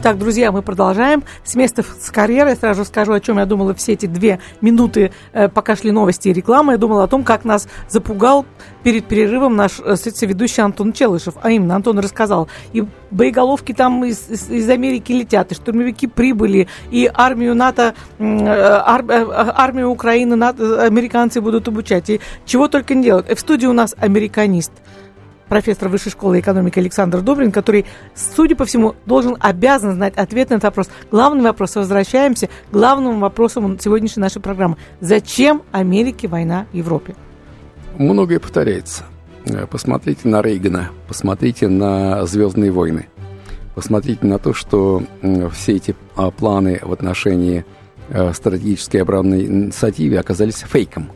Итак, 0.00 0.16
друзья, 0.16 0.52
мы 0.52 0.62
продолжаем. 0.62 1.24
С 1.42 1.56
места 1.56 1.82
с 1.82 2.12
карьеры 2.12 2.54
сразу 2.54 2.84
скажу, 2.84 3.12
о 3.12 3.18
чем 3.18 3.38
я 3.38 3.46
думала 3.46 3.74
все 3.74 3.94
эти 3.94 4.06
две 4.06 4.38
минуты, 4.60 5.10
э, 5.32 5.48
пока 5.48 5.74
шли 5.74 5.90
новости 5.90 6.28
и 6.28 6.32
реклама. 6.32 6.74
Я 6.74 6.78
думала 6.78 7.02
о 7.02 7.08
том, 7.08 7.24
как 7.24 7.44
нас 7.44 7.66
запугал 7.88 8.46
перед 8.84 9.06
перерывом 9.06 9.56
наш 9.56 9.80
э, 9.80 9.96
ведущий 10.20 10.62
Антон 10.62 10.92
Челышев. 10.92 11.34
А 11.42 11.50
именно, 11.50 11.74
Антон 11.74 11.98
рассказал, 11.98 12.46
и 12.72 12.84
боеголовки 13.10 13.72
там 13.72 14.04
из, 14.04 14.30
из, 14.30 14.48
из 14.48 14.70
Америки 14.70 15.10
летят, 15.10 15.50
и 15.50 15.56
штурмовики 15.56 16.06
прибыли, 16.06 16.68
и 16.92 17.10
армию 17.12 17.56
НАТО, 17.56 17.94
э, 18.20 18.24
ар, 18.24 19.04
армию 19.08 19.90
Украины 19.90 20.36
НАТО, 20.36 20.80
американцы 20.80 21.40
будут 21.40 21.66
обучать. 21.66 22.08
И 22.08 22.20
чего 22.46 22.68
только 22.68 22.94
не 22.94 23.02
делают. 23.02 23.28
В 23.28 23.40
студии 23.40 23.66
у 23.66 23.72
нас 23.72 23.96
американист– 23.98 24.70
профессор 25.48 25.88
Высшей 25.88 26.12
школы 26.12 26.40
экономики 26.40 26.78
Александр 26.78 27.20
Добрин, 27.20 27.52
который, 27.52 27.86
судя 28.14 28.56
по 28.56 28.64
всему, 28.64 28.94
должен, 29.06 29.36
обязан 29.40 29.94
знать 29.94 30.16
ответ 30.16 30.50
на 30.50 30.54
этот 30.54 30.64
вопрос. 30.64 30.88
Главный 31.10 31.42
вопрос, 31.42 31.76
возвращаемся 31.76 32.46
к 32.46 32.50
главному 32.72 33.18
вопросу 33.18 33.76
сегодняшней 33.80 34.20
нашей 34.20 34.40
программы. 34.40 34.76
Зачем 35.00 35.62
Америке 35.72 36.28
война 36.28 36.66
в 36.72 36.76
Европе? 36.76 37.14
Многое 37.96 38.38
повторяется. 38.38 39.04
Э, 39.46 39.66
посмотрите 39.66 40.28
на 40.28 40.42
Рейгана, 40.42 40.90
посмотрите 41.08 41.68
на 41.68 42.26
«Звездные 42.26 42.70
войны», 42.70 43.08
посмотрите 43.74 44.26
на 44.26 44.38
то, 44.38 44.52
что 44.52 45.02
все 45.52 45.76
эти 45.76 45.94
а, 46.16 46.30
планы 46.30 46.80
в 46.82 46.92
отношении 46.92 47.64
э, 48.08 48.32
стратегической 48.32 49.02
оборонной 49.02 49.46
инициативы 49.46 50.16
оказались 50.16 50.64
фейком, 50.68 51.10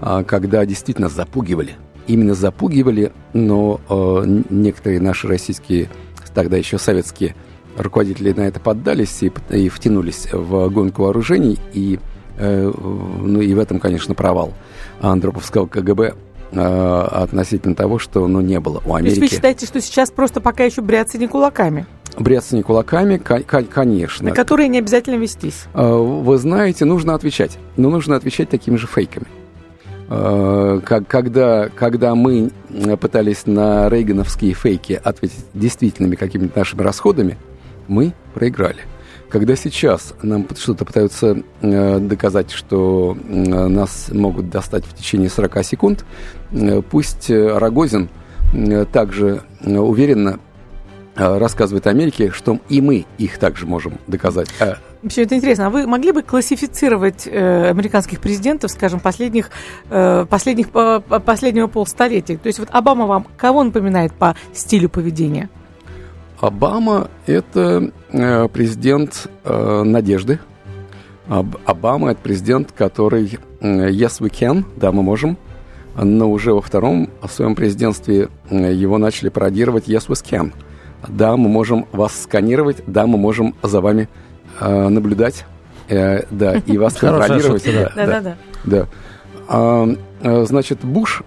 а, 0.00 0.24
когда 0.24 0.64
действительно 0.64 1.08
запугивали– 1.08 1.74
именно 2.06 2.34
запугивали, 2.34 3.12
но 3.32 3.80
э, 3.88 4.42
некоторые 4.50 5.00
наши 5.00 5.26
российские, 5.28 5.88
тогда 6.34 6.56
еще 6.56 6.78
советские 6.78 7.34
руководители 7.76 8.32
на 8.32 8.42
это 8.42 8.60
поддались 8.60 9.22
и, 9.22 9.32
и 9.50 9.68
втянулись 9.68 10.28
в 10.32 10.68
гонку 10.70 11.02
вооружений, 11.02 11.58
и, 11.72 11.98
э, 12.38 12.72
ну, 12.72 13.40
и 13.40 13.54
в 13.54 13.58
этом, 13.58 13.80
конечно, 13.80 14.14
провал 14.14 14.54
Андроповского 15.00 15.66
КГБ 15.66 16.14
э, 16.52 16.58
относительно 16.60 17.74
того, 17.74 17.98
что 17.98 18.26
ну, 18.26 18.40
не 18.40 18.60
было 18.60 18.82
у 18.84 18.94
Америки. 18.94 19.16
То 19.16 19.20
есть 19.20 19.32
вы 19.32 19.36
считаете, 19.36 19.66
что 19.66 19.80
сейчас 19.80 20.10
просто 20.10 20.40
пока 20.40 20.64
еще 20.64 20.82
бряться 20.82 21.18
кулаками? 21.28 21.86
Бряться 22.18 22.60
кулаками, 22.62 23.18
конечно. 23.18 24.30
На 24.30 24.34
которые 24.34 24.68
не 24.68 24.78
обязательно 24.78 25.16
вестись. 25.16 25.64
Э, 25.74 25.94
вы 25.94 26.38
знаете, 26.38 26.84
нужно 26.84 27.14
отвечать. 27.14 27.58
Но 27.76 27.90
нужно 27.90 28.16
отвечать 28.16 28.48
такими 28.48 28.76
же 28.76 28.86
фейками. 28.86 29.26
Э, 30.08 30.80
когда, 30.84 31.68
когда 31.68 32.14
мы 32.14 32.50
пытались 33.00 33.46
на 33.46 33.88
рейгановские 33.88 34.54
фейки 34.54 35.00
ответить 35.02 35.44
действительными 35.54 36.14
какими-то 36.14 36.58
нашими 36.58 36.82
расходами, 36.82 37.36
мы 37.88 38.12
проиграли. 38.34 38.80
Когда 39.28 39.56
сейчас 39.56 40.14
нам 40.22 40.46
что-то 40.56 40.84
пытаются 40.84 41.42
э, 41.60 41.98
доказать, 41.98 42.52
что 42.52 43.16
э, 43.16 43.32
нас 43.66 44.08
могут 44.12 44.48
достать 44.50 44.84
в 44.84 44.94
течение 44.94 45.28
40 45.28 45.64
секунд, 45.64 46.04
пусть 46.90 47.28
Рогозин 47.30 48.08
также 48.92 49.42
уверенно 49.64 50.38
рассказывает 51.16 51.88
Америке, 51.88 52.30
что 52.30 52.60
и 52.68 52.80
мы 52.80 53.06
их 53.18 53.38
также 53.38 53.66
можем 53.66 53.98
доказать. 54.06 54.48
Все 55.08 55.22
это 55.22 55.36
интересно. 55.36 55.66
А 55.66 55.70
вы 55.70 55.86
могли 55.86 56.12
бы 56.12 56.22
классифицировать 56.22 57.26
э, 57.26 57.68
американских 57.68 58.20
президентов, 58.20 58.70
скажем, 58.70 59.00
последних, 59.00 59.50
э, 59.90 60.26
последних, 60.28 60.70
по, 60.70 61.00
последнего 61.00 61.66
полстолетия? 61.66 62.36
То 62.38 62.46
есть 62.46 62.58
вот 62.58 62.68
Обама 62.72 63.06
вам 63.06 63.26
кого 63.36 63.62
напоминает 63.62 64.12
по 64.12 64.36
стилю 64.52 64.88
поведения? 64.88 65.48
Обама– 66.40 67.08
это 67.26 67.90
э, 68.10 68.48
президент 68.48 69.28
э, 69.44 69.82
надежды. 69.84 70.38
Об, 71.28 71.56
Обама– 71.64 72.10
это 72.12 72.20
президент, 72.20 72.72
который 72.72 73.38
э, 73.60 73.90
«yes, 73.90 74.20
we 74.20 74.30
can», 74.30 74.64
да, 74.76 74.92
мы 74.92 75.02
можем, 75.02 75.38
но 75.96 76.30
уже 76.30 76.52
во 76.52 76.60
втором 76.60 77.10
в 77.22 77.30
своем 77.30 77.54
президентстве 77.54 78.28
э, 78.50 78.72
его 78.72 78.98
начали 78.98 79.28
пародировать 79.28 79.88
«yes, 79.88 80.08
we 80.08 80.14
can». 80.14 80.52
Да, 81.08 81.36
мы 81.36 81.48
можем 81.48 81.86
вас 81.92 82.22
сканировать, 82.22 82.78
да, 82.86 83.06
мы 83.06 83.16
можем 83.16 83.54
за 83.62 83.80
вами 83.80 84.02
э, 84.02 84.25
наблюдать, 84.60 85.44
э, 85.88 86.24
да, 86.30 86.56
и 86.66 86.78
вас 86.78 86.94
контролировать. 86.94 87.64
Да, 87.64 87.92
да, 87.94 88.20
да. 88.20 88.36
да. 88.64 88.86
А, 89.48 89.86
э, 90.22 90.44
значит, 90.44 90.80
Буш 90.84 91.22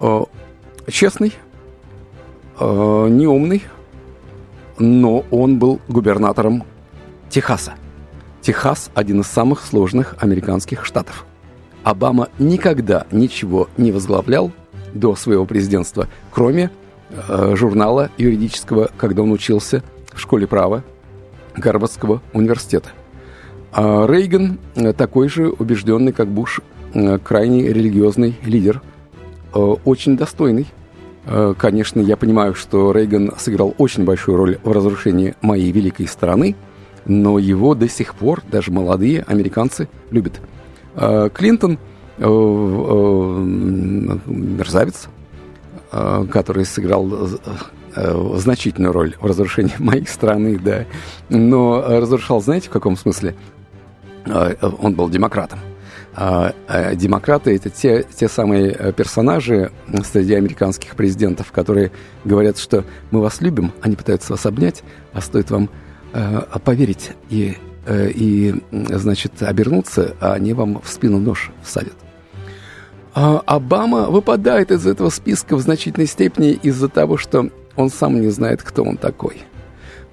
э, 0.00 0.20
честный, 0.88 1.32
э, 2.58 3.08
неумный, 3.10 3.62
но 4.78 5.24
он 5.30 5.58
был 5.58 5.80
губернатором 5.88 6.64
Техаса. 7.30 7.74
Техас– 8.40 8.90
один 8.94 9.20
из 9.20 9.26
самых 9.26 9.64
сложных 9.64 10.16
американских 10.20 10.84
штатов. 10.84 11.24
Обама 11.82 12.28
никогда 12.38 13.06
ничего 13.10 13.68
не 13.76 13.92
возглавлял 13.92 14.52
до 14.92 15.14
своего 15.16 15.44
президентства, 15.46 16.08
кроме 16.30 16.70
э, 17.10 17.54
журнала 17.56 18.10
юридического, 18.18 18.90
когда 18.96 19.22
он 19.22 19.32
учился 19.32 19.82
в 20.12 20.20
школе 20.20 20.46
права 20.46 20.84
Гарвардского 21.56 22.20
университета. 22.32 22.90
А 23.72 24.06
Рейган 24.06 24.58
э, 24.76 24.92
такой 24.92 25.28
же 25.28 25.48
убежденный, 25.48 26.12
как 26.12 26.28
Буш, 26.28 26.60
э, 26.94 27.18
крайне 27.18 27.72
религиозный 27.72 28.36
лидер, 28.44 28.80
э, 29.52 29.58
очень 29.58 30.16
достойный. 30.16 30.66
Конечно, 31.56 32.00
я 32.00 32.18
понимаю, 32.18 32.54
что 32.54 32.92
Рейган 32.92 33.32
сыграл 33.38 33.74
очень 33.78 34.04
большую 34.04 34.36
роль 34.36 34.58
в 34.62 34.70
разрушении 34.70 35.34
моей 35.40 35.72
великой 35.72 36.06
страны, 36.06 36.54
но 37.06 37.38
его 37.38 37.74
до 37.74 37.88
сих 37.88 38.14
пор 38.14 38.42
даже 38.52 38.70
молодые 38.70 39.22
американцы 39.22 39.88
любят. 40.10 40.42
Клинтон 40.94 41.78
мерзавец, 44.26 45.08
который 45.90 46.66
сыграл 46.66 47.10
э, 47.94 48.34
значительную 48.36 48.92
роль 48.92 49.14
в 49.20 49.26
разрушении 49.26 49.74
моей 49.78 50.06
страны, 50.06 50.58
да. 50.58 50.84
Но 51.28 51.82
разрушал, 51.82 52.40
знаете, 52.40 52.68
в 52.68 52.72
каком 52.72 52.96
смысле? 52.96 53.34
Э, 54.26 54.54
он 54.78 54.94
был 54.94 55.08
демократом. 55.08 55.58
А, 56.16 56.54
а 56.68 56.94
демократы 56.94 57.56
это 57.56 57.70
те, 57.70 58.04
те 58.04 58.28
самые 58.28 58.70
э, 58.70 58.92
персонажи 58.92 59.72
среди 60.04 60.34
американских 60.34 60.94
президентов, 60.94 61.50
которые 61.50 61.90
говорят, 62.24 62.58
что 62.58 62.84
мы 63.10 63.20
вас 63.20 63.40
любим, 63.40 63.72
они 63.82 63.96
пытаются 63.96 64.32
вас 64.32 64.46
обнять, 64.46 64.84
а 65.12 65.20
стоит 65.20 65.50
вам 65.50 65.68
э, 66.12 66.40
поверить 66.64 67.10
и, 67.30 67.56
э, 67.86 68.10
и, 68.14 68.54
значит, 68.70 69.42
обернуться, 69.42 70.14
а 70.20 70.34
они 70.34 70.52
вам 70.52 70.80
в 70.82 70.88
спину 70.88 71.18
нож 71.18 71.50
всадят. 71.64 71.94
А 73.12 73.42
Обама 73.44 74.08
выпадает 74.08 74.70
из 74.70 74.86
этого 74.86 75.10
списка 75.10 75.56
в 75.56 75.60
значительной 75.60 76.06
степени 76.06 76.52
из-за 76.52 76.88
того, 76.88 77.16
что 77.16 77.50
он 77.76 77.90
сам 77.90 78.20
не 78.20 78.28
знает, 78.28 78.62
кто 78.62 78.82
он 78.82 78.96
такой. 78.96 79.42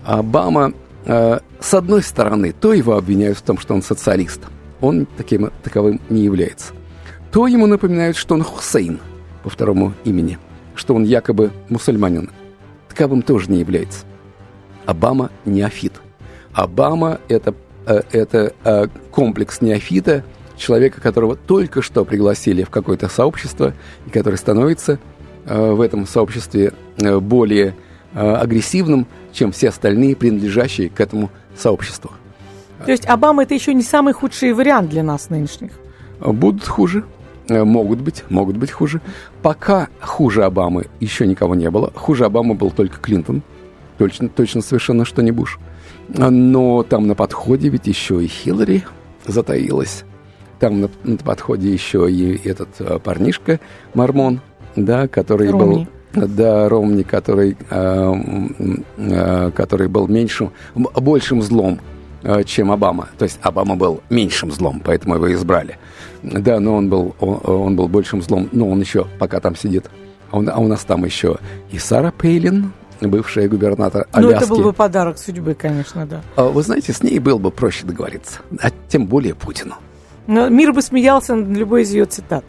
Обама, 0.03 0.73
э, 1.05 1.39
с 1.59 1.73
одной 1.73 2.03
стороны, 2.03 2.53
то 2.53 2.73
его 2.73 2.97
обвиняют 2.97 3.37
в 3.37 3.41
том, 3.41 3.57
что 3.57 3.73
он 3.73 3.81
социалист. 3.81 4.41
Он 4.79 5.07
таким, 5.17 5.51
таковым 5.63 6.01
не 6.09 6.23
является. 6.23 6.73
То 7.31 7.47
ему 7.47 7.67
напоминают, 7.67 8.17
что 8.17 8.35
он 8.35 8.43
Хусейн 8.43 8.99
по 9.43 9.49
второму 9.49 9.93
имени, 10.03 10.37
что 10.75 10.95
он 10.95 11.03
якобы 11.03 11.51
мусульманин. 11.69 12.29
Таковым 12.89 13.21
тоже 13.21 13.51
не 13.51 13.59
является. 13.59 14.05
Обама 14.85 15.29
неофит. 15.45 15.93
Обама 16.53 17.19
это, 17.29 17.53
э, 17.85 18.01
это 18.11 18.53
э, 18.63 18.87
комплекс 19.11 19.61
неофита, 19.61 20.23
человека, 20.57 21.01
которого 21.01 21.35
только 21.35 21.81
что 21.81 22.05
пригласили 22.05 22.63
в 22.63 22.69
какое-то 22.69 23.07
сообщество, 23.09 23.73
и 24.05 24.09
который 24.09 24.35
становится 24.35 24.99
в 25.45 25.81
этом 25.81 26.07
сообществе 26.07 26.73
э, 26.97 27.19
более 27.19 27.75
э, 28.13 28.33
агрессивным, 28.33 29.07
чем 29.31 29.51
все 29.51 29.69
остальные, 29.69 30.15
принадлежащие 30.15 30.89
к 30.89 30.99
этому 30.99 31.29
сообществу. 31.55 32.11
То 32.85 32.91
есть 32.91 33.05
Обама 33.05 33.43
это 33.43 33.53
еще 33.53 33.73
не 33.73 33.83
самый 33.83 34.13
худший 34.13 34.53
вариант 34.53 34.89
для 34.89 35.03
нас 35.03 35.29
нынешних? 35.29 35.71
Будут 36.19 36.67
хуже. 36.67 37.03
Могут 37.49 37.99
быть, 37.99 38.23
могут 38.29 38.57
быть 38.57 38.71
хуже. 38.71 39.01
Пока 39.41 39.89
хуже 39.99 40.45
Обамы 40.45 40.85
еще 40.99 41.27
никого 41.27 41.53
не 41.55 41.69
было. 41.69 41.91
Хуже 41.93 42.25
Обамы 42.25 42.53
был 42.55 42.71
только 42.71 42.99
Клинтон. 42.99 43.41
Точно, 43.97 44.29
точно 44.29 44.61
совершенно 44.61 45.05
что 45.05 45.21
не 45.21 45.31
Буш. 45.31 45.59
Но 46.07 46.83
там 46.83 47.07
на 47.07 47.15
подходе 47.15 47.69
ведь 47.69 47.87
еще 47.87 48.23
и 48.23 48.27
Хиллари 48.27 48.83
затаилась. 49.25 50.03
там 50.61 50.79
на, 50.79 50.89
на 51.03 51.17
подходе 51.17 51.73
еще 51.73 52.09
и 52.09 52.47
этот 52.47 52.69
э, 52.79 52.99
парнишка 52.99 53.59
Мормон, 53.95 54.41
да, 54.75 55.07
который 55.07 55.49
Ромни. 55.51 55.87
был... 56.13 56.27
Да, 56.27 56.67
Ромни, 56.67 57.03
который, 57.03 57.55
э, 57.69 58.13
э, 58.97 59.51
который 59.55 59.87
был 59.87 60.07
меньшим, 60.07 60.51
большим 60.75 61.41
злом, 61.41 61.79
э, 62.23 62.43
чем 62.43 62.71
Обама. 62.71 63.07
То 63.17 63.23
есть 63.23 63.39
Обама 63.41 63.75
был 63.75 64.01
меньшим 64.09 64.51
злом, 64.51 64.81
поэтому 64.83 65.15
его 65.15 65.31
избрали. 65.33 65.77
Да, 66.21 66.59
но 66.59 66.75
он 66.75 66.89
был, 66.89 67.15
он, 67.19 67.39
он 67.43 67.75
был 67.75 67.87
большим 67.87 68.21
злом, 68.21 68.49
но 68.51 68.69
он 68.69 68.81
еще 68.81 69.07
пока 69.19 69.39
там 69.39 69.55
сидит. 69.55 69.89
А, 70.31 70.37
он, 70.37 70.49
а 70.49 70.57
у 70.59 70.67
нас 70.67 70.83
там 70.83 71.05
еще 71.05 71.37
и 71.71 71.79
Сара 71.79 72.11
Пейлин, 72.11 72.73
бывшая 72.99 73.47
губернатор 73.47 74.05
Ну, 74.13 74.27
Аляски. 74.27 74.43
это 74.43 74.53
был 74.53 74.63
бы 74.63 74.73
подарок 74.73 75.17
судьбы, 75.17 75.53
конечно, 75.55 76.05
да. 76.05 76.21
Вы 76.43 76.61
знаете, 76.61 76.91
с 76.93 77.01
ней 77.01 77.19
было 77.19 77.37
бы 77.37 77.51
проще 77.51 77.85
договориться, 77.85 78.39
а 78.61 78.69
тем 78.89 79.05
более 79.07 79.33
Путину. 79.33 79.75
Но 80.27 80.49
мир 80.49 80.73
бы 80.73 80.81
смеялся 80.81 81.35
над 81.35 81.57
любой 81.57 81.81
из 81.83 81.91
ее 81.91 82.05
цитат. 82.05 82.43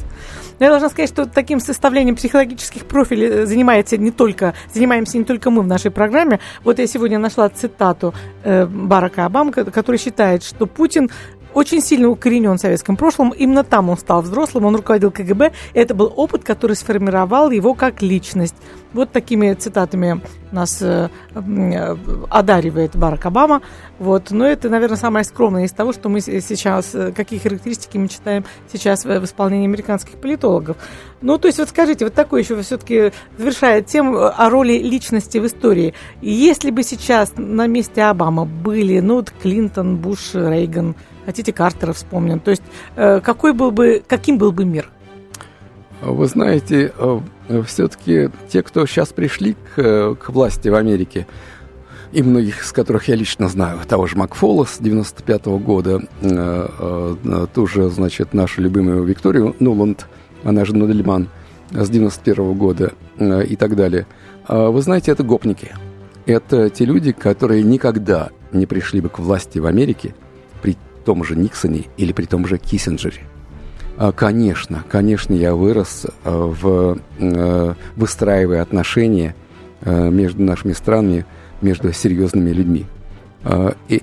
Но 0.59 0.67
я 0.67 0.71
должна 0.71 0.88
сказать, 0.91 1.11
что 1.11 1.27
таким 1.27 1.61
составлением 1.61 2.17
психологических 2.17 2.87
профилей 2.87 3.29
э, 3.29 3.47
занимается 3.47 3.97
не 3.97 4.11
только, 4.11 4.55
занимаемся 4.73 5.19
не 5.19 5.25
только 5.25 5.51
мы 5.51 5.62
в 5.62 5.67
нашей 5.67 5.91
программе. 5.91 6.41
Вот 6.65 6.79
я 6.79 6.87
сегодня 6.87 7.19
нашла 7.19 7.49
цитату 7.49 8.15
э, 8.45 8.67
Барака 8.67 9.25
Обамы, 9.27 9.53
ко- 9.53 9.65
который 9.65 9.97
считает, 9.97 10.43
что 10.43 10.67
Путин 10.67 11.11
очень 11.55 11.81
сильно 11.81 12.09
укоренен 12.09 12.57
в 12.57 12.61
советском 12.61 12.97
прошлом. 12.97 13.31
Именно 13.31 13.65
там 13.65 13.91
он 13.91 13.99
стал 13.99 14.23
взрослым, 14.23 14.65
он 14.67 14.77
руководил 14.77 15.11
КГБ. 15.11 15.53
И 15.75 15.79
это 15.79 15.95
был 15.95 16.12
опыт, 16.17 16.45
который 16.45 16.77
сформировал 16.77 17.51
его 17.51 17.75
как 17.75 18.03
личность. 18.03 18.57
Вот 18.93 19.11
такими 19.11 19.55
цитатами 19.55 20.21
нас 20.51 20.83
э, 20.83 21.09
э, 21.35 21.97
одаривает 22.29 22.95
Барак 22.95 23.25
Обама. 23.27 23.62
Вот. 23.99 24.31
Но 24.31 24.47
это, 24.47 24.69
наверное, 24.69 24.99
самое 24.99 25.25
скромное 25.25 25.65
из 25.65 25.73
того, 25.73 25.93
что 25.93 26.09
мы 26.09 26.21
сейчас, 26.21 26.95
э, 26.95 27.12
какие 27.12 27.38
характеристики 27.38 27.97
мы 27.97 28.09
читаем 28.09 28.45
сейчас 28.71 29.05
в, 29.05 29.25
исполнении 29.25 29.67
американских 29.67 30.19
политологов. 30.21 30.77
Ну, 31.23 31.38
то 31.38 31.47
есть, 31.47 31.59
вот 31.59 31.71
скажите, 31.71 32.05
вот 32.05 32.15
такой 32.15 32.43
еще 32.43 32.61
все-таки 32.62 33.12
завершая 33.38 33.83
тему 33.83 34.27
о 34.27 34.51
роли 34.51 34.75
личности 34.75 35.38
в 35.38 35.47
истории. 35.47 35.95
Если 36.21 36.71
бы 36.71 36.83
сейчас 36.83 37.33
на 37.37 37.67
месте 37.67 38.03
Обама 38.03 38.45
были, 38.45 39.01
ну, 39.01 39.17
вот 39.17 39.33
Клинтон, 39.43 39.97
Буш, 39.97 40.35
Рейган, 40.35 40.97
хотите 41.25 41.53
Картера 41.53 41.93
вспомним, 41.93 42.41
то 42.41 42.51
есть, 42.51 42.63
э, 42.97 43.21
какой 43.21 43.53
был 43.53 43.71
бы, 43.71 44.03
каким 44.07 44.39
был 44.39 44.53
бы 44.53 44.65
мир? 44.65 44.91
Вы 46.01 46.27
знаете, 46.27 46.93
все-таки 47.67 48.31
те, 48.49 48.63
кто 48.63 48.87
сейчас 48.87 49.11
пришли 49.11 49.55
к, 49.55 49.79
э, 49.79 50.15
к 50.17 50.31
власти 50.31 50.69
в 50.69 50.75
Америке, 50.75 51.27
и 52.13 52.23
многих 52.23 52.63
из 52.63 52.73
которых 52.73 53.09
я 53.09 53.17
лично 53.17 53.49
знаю, 53.49 53.79
того 53.89 54.07
же 54.07 54.17
Макфола 54.17 54.65
с 54.65 54.79
95 54.79 55.59
года, 55.59 56.03
э, 56.21 56.69
э, 56.79 57.47
ту 57.53 57.67
же, 57.67 57.89
значит, 57.89 58.35
нашу 58.35 58.61
любимую 58.61 59.03
Викторию 59.05 59.57
Нуланд, 59.59 60.07
она 60.45 60.65
же 60.65 60.77
Нудельман, 60.77 61.29
с 61.71 61.89
91 61.89 62.53
года 62.55 62.93
э, 63.17 63.45
и 63.45 63.57
так 63.57 63.77
далее. 63.77 64.07
А 64.47 64.71
Вы 64.71 64.83
знаете, 64.83 65.11
это 65.11 65.23
гопники. 65.23 65.73
Это 66.27 66.69
те 66.69 66.85
люди, 66.85 67.13
которые 67.13 67.63
никогда 67.63 68.29
не 68.53 68.67
пришли 68.67 69.01
бы 69.01 69.09
к 69.09 69.19
власти 69.19 69.59
в 69.59 69.67
Америке 69.67 70.15
том 71.03 71.25
же 71.25 71.37
Никсоне 71.37 71.85
или 71.97 72.12
при 72.12 72.25
том 72.27 72.47
же 72.47 72.59
Киссинджере. 72.59 73.23
А, 73.99 74.12
Конечно, 74.12 74.85
конечно, 74.91 75.35
я 75.35 75.55
вырос 75.55 76.07
э, 76.07 76.31
в 76.31 76.99
э, 77.19 77.75
выстраивая 77.97 78.62
отношения 78.62 79.35
между 79.85 80.43
нашими 80.43 80.75
странами, 80.75 81.27
между 81.61 81.93
серьезными 81.93 82.51
людьми. 82.51 82.87
А, 83.43 83.75
И, 83.88 84.01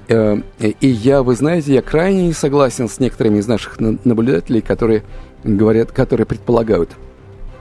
и 0.81 0.87
я, 0.87 1.23
вы 1.23 1.35
знаете, 1.35 1.73
я 1.73 1.81
крайне 1.81 2.27
не 2.27 2.33
согласен 2.33 2.89
с 2.89 2.99
некоторыми 2.99 3.37
из 3.39 3.47
наших 3.47 3.79
на- 3.79 3.97
наблюдателей, 4.03 4.59
которые 4.61 5.03
говорят, 5.45 5.93
которые 5.93 6.25
предполагают, 6.25 6.89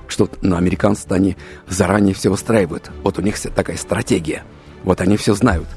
что 0.09 0.29
ну, 0.43 0.57
американцы 0.57 1.07
они 1.11 1.37
заранее 1.69 2.13
все 2.15 2.29
выстраивают. 2.29 2.91
Вот 3.05 3.19
у 3.21 3.23
них 3.23 3.39
такая 3.41 3.77
стратегия. 3.77 4.43
Вот 4.83 5.01
они 5.01 5.17
все 5.17 5.35
знают. 5.35 5.69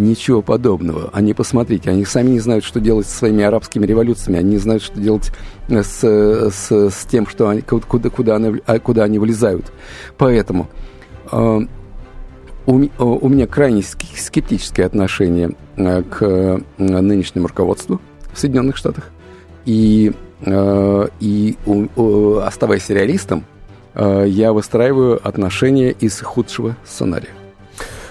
Ничего 0.00 0.40
подобного. 0.40 1.10
Они, 1.12 1.34
посмотрите, 1.34 1.90
они 1.90 2.06
сами 2.06 2.30
не 2.30 2.40
знают, 2.40 2.64
что 2.64 2.80
делать 2.80 3.06
со 3.06 3.18
своими 3.18 3.44
арабскими 3.44 3.84
революциями. 3.84 4.38
Они 4.38 4.52
не 4.52 4.56
знают, 4.56 4.82
что 4.82 4.98
делать 4.98 5.30
э, 5.68 5.82
с, 5.82 6.00
с, 6.00 6.70
с 6.70 7.04
тем, 7.04 7.26
что 7.26 7.50
они, 7.50 7.60
куда, 7.60 8.08
куда, 8.08 8.36
они, 8.36 8.62
а, 8.64 8.78
куда 8.78 9.04
они 9.04 9.18
вылезают. 9.18 9.70
Поэтому 10.16 10.70
э, 11.30 11.60
у, 12.66 12.80
э, 12.82 12.88
у 12.98 13.28
меня 13.28 13.46
крайне 13.46 13.82
скептическое 13.82 14.86
отношение 14.86 15.50
э, 15.76 16.02
к 16.02 16.62
нынешнему 16.78 17.48
руководству 17.48 18.00
в 18.32 18.38
Соединенных 18.38 18.78
Штатах. 18.78 19.10
И, 19.66 20.12
э, 20.40 21.08
и 21.20 21.58
у- 21.66 22.38
оставаясь 22.38 22.88
реалистом, 22.88 23.44
я 23.92 24.52
выстраиваю 24.52 25.20
отношения 25.28 25.90
из 25.90 26.20
худшего 26.20 26.76
сценария. 26.86 27.30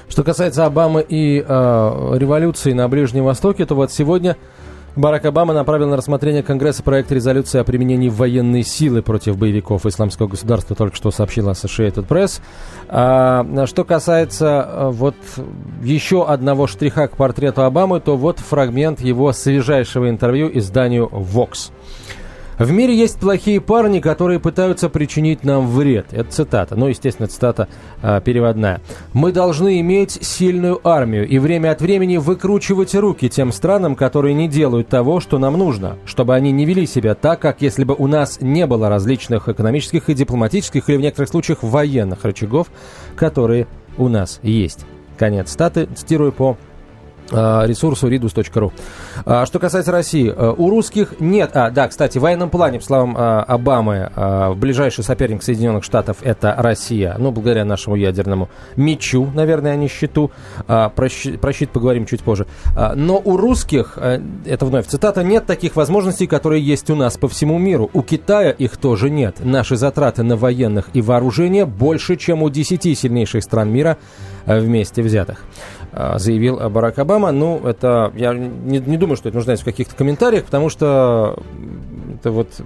Что 0.09 0.23
касается 0.23 0.65
Обамы 0.65 1.05
и 1.07 1.45
э, 1.47 2.17
революции 2.17 2.73
на 2.73 2.89
Ближнем 2.89 3.23
Востоке, 3.25 3.65
то 3.65 3.75
вот 3.75 3.91
сегодня 3.91 4.35
Барак 4.95 5.25
Обама 5.25 5.53
направил 5.53 5.87
на 5.87 5.95
рассмотрение 5.95 6.41
Конгресса 6.41 6.81
проект 6.81 7.11
резолюции 7.11 7.59
о 7.59 7.63
применении 7.63 8.09
военной 8.09 8.63
силы 8.63 9.03
против 9.03 9.37
боевиков 9.37 9.85
исламского 9.85 10.27
государства, 10.27 10.75
только 10.75 10.95
что 10.95 11.11
сообщила 11.11 11.51
Associated 11.51 12.07
Press. 12.07 12.41
А, 12.89 13.65
что 13.67 13.83
касается 13.85 14.67
э, 14.67 14.89
вот 14.89 15.15
еще 15.83 16.25
одного 16.25 16.65
штриха 16.65 17.07
к 17.07 17.15
портрету 17.15 17.61
Обамы, 17.61 17.99
то 17.99 18.17
вот 18.17 18.39
фрагмент 18.39 19.01
его 19.01 19.31
свежайшего 19.31 20.09
интервью 20.09 20.49
изданию 20.51 21.07
Vox. 21.07 21.71
В 22.59 22.71
мире 22.71 22.93
есть 22.93 23.17
плохие 23.17 23.61
парни, 23.61 24.01
которые 24.01 24.37
пытаются 24.41 24.89
причинить 24.89 25.45
нам 25.45 25.65
вред. 25.65 26.07
Это 26.11 26.29
цитата. 26.29 26.75
Ну, 26.75 26.87
естественно, 26.87 27.29
цитата 27.29 27.69
а, 28.01 28.19
переводная. 28.19 28.81
Мы 29.13 29.31
должны 29.31 29.79
иметь 29.79 30.11
сильную 30.21 30.85
армию 30.85 31.25
и 31.25 31.39
время 31.39 31.71
от 31.71 31.79
времени 31.79 32.17
выкручивать 32.17 32.93
руки 32.95 33.29
тем 33.29 33.53
странам, 33.53 33.95
которые 33.95 34.33
не 34.33 34.49
делают 34.49 34.89
того, 34.89 35.21
что 35.21 35.37
нам 35.37 35.57
нужно, 35.57 35.95
чтобы 36.03 36.35
они 36.35 36.51
не 36.51 36.65
вели 36.65 36.85
себя 36.85 37.15
так, 37.15 37.39
как 37.39 37.61
если 37.61 37.85
бы 37.85 37.95
у 37.97 38.07
нас 38.07 38.39
не 38.41 38.67
было 38.67 38.89
различных 38.89 39.47
экономических 39.47 40.09
и 40.09 40.13
дипломатических 40.13 40.89
или 40.89 40.97
в 40.97 41.01
некоторых 41.01 41.29
случаях 41.29 41.63
военных 41.63 42.25
рычагов, 42.25 42.67
которые 43.15 43.67
у 43.97 44.09
нас 44.09 44.41
есть. 44.43 44.85
Конец 45.17 45.51
статы. 45.51 45.87
Цитирую 45.95 46.33
по 46.33 46.57
ресурсу 47.31 48.09
ridus.ru. 48.09 48.71
А, 49.25 49.45
Что 49.45 49.59
касается 49.59 49.91
России, 49.91 50.33
а, 50.35 50.51
у 50.51 50.69
русских 50.69 51.15
нет... 51.19 51.51
А, 51.53 51.69
да, 51.71 51.87
кстати, 51.87 52.17
в 52.17 52.21
военном 52.21 52.49
плане, 52.49 52.79
по 52.79 52.85
словам 52.85 53.15
а, 53.17 53.43
Обамы, 53.43 54.11
а, 54.15 54.53
ближайший 54.53 55.03
соперник 55.03 55.43
Соединенных 55.43 55.83
Штатов– 55.83 56.17
это 56.21 56.55
Россия. 56.57 57.15
Ну, 57.17 57.31
благодаря 57.31 57.65
нашему 57.65 57.95
ядерному 57.95 58.49
мечу, 58.75 59.29
наверное, 59.33 59.73
а 59.73 59.75
не 59.75 59.87
щиту. 59.87 60.31
А, 60.67 60.89
Про 60.89 61.07
щи- 61.09 61.37
про 61.37 61.53
щит 61.53 61.69
поговорим 61.71 62.05
чуть 62.05 62.21
позже. 62.23 62.47
А, 62.75 62.93
Но 62.95 63.21
у 63.23 63.37
русских, 63.37 63.93
а, 63.97 64.21
это 64.45 64.65
вновь 64.65 64.87
цитата, 64.87 65.23
нет 65.23 65.45
таких 65.45 65.75
возможностей, 65.75 66.27
которые 66.27 66.63
есть 66.65 66.89
у 66.89 66.95
нас 66.95 67.17
по 67.17 67.27
всему 67.27 67.57
миру. 67.57 67.89
У 67.93 68.01
Китая 68.01 68.51
их 68.51 68.77
тоже 68.77 69.09
нет. 69.09 69.37
Наши 69.43 69.75
затраты 69.75 70.23
на 70.23 70.35
военных 70.35 70.89
и 70.93 71.01
вооружение 71.01 71.65
больше, 71.65 72.15
чем 72.15 72.43
у 72.43 72.49
10 72.49 72.95
сильнейших 72.95 73.43
стран 73.43 73.69
мира 73.71 73.97
а, 74.45 74.59
вместе 74.59 75.01
взятых 75.03 75.43
а, 75.78 75.78
заявил 76.15 76.69
Барак 76.69 76.99
Обама. 76.99 77.31
Ну, 77.31 77.59
это 77.65 78.11
я 78.15 78.33
не, 78.33 78.79
не 78.79 78.97
думаю, 78.97 79.17
что 79.17 79.29
это 79.29 79.37
нуждается 79.37 79.63
в 79.63 79.65
каких-то 79.65 79.95
комментариях, 79.95 80.45
потому 80.45 80.69
что 80.69 81.37
это 82.15 82.31
вот 82.31 82.61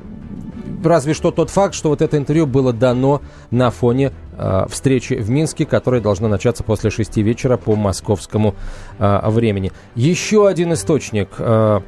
разве 0.83 1.13
что 1.13 1.31
тот 1.31 1.49
факт, 1.49 1.73
что 1.73 1.89
вот 1.89 2.01
это 2.01 2.17
интервью 2.17 2.45
было 2.45 2.73
дано 2.73 3.21
на 3.51 3.71
фоне 3.71 4.11
э, 4.37 4.65
встречи 4.69 5.13
в 5.13 5.29
Минске, 5.29 5.65
которая 5.65 6.01
должна 6.01 6.27
начаться 6.27 6.63
после 6.63 6.89
шести 6.89 7.21
вечера 7.21 7.57
по 7.57 7.75
московскому 7.75 8.55
э, 8.99 9.29
времени. 9.29 9.71
Еще 9.95 10.47
один 10.47 10.73
источник 10.73 11.29
э, 11.37 11.81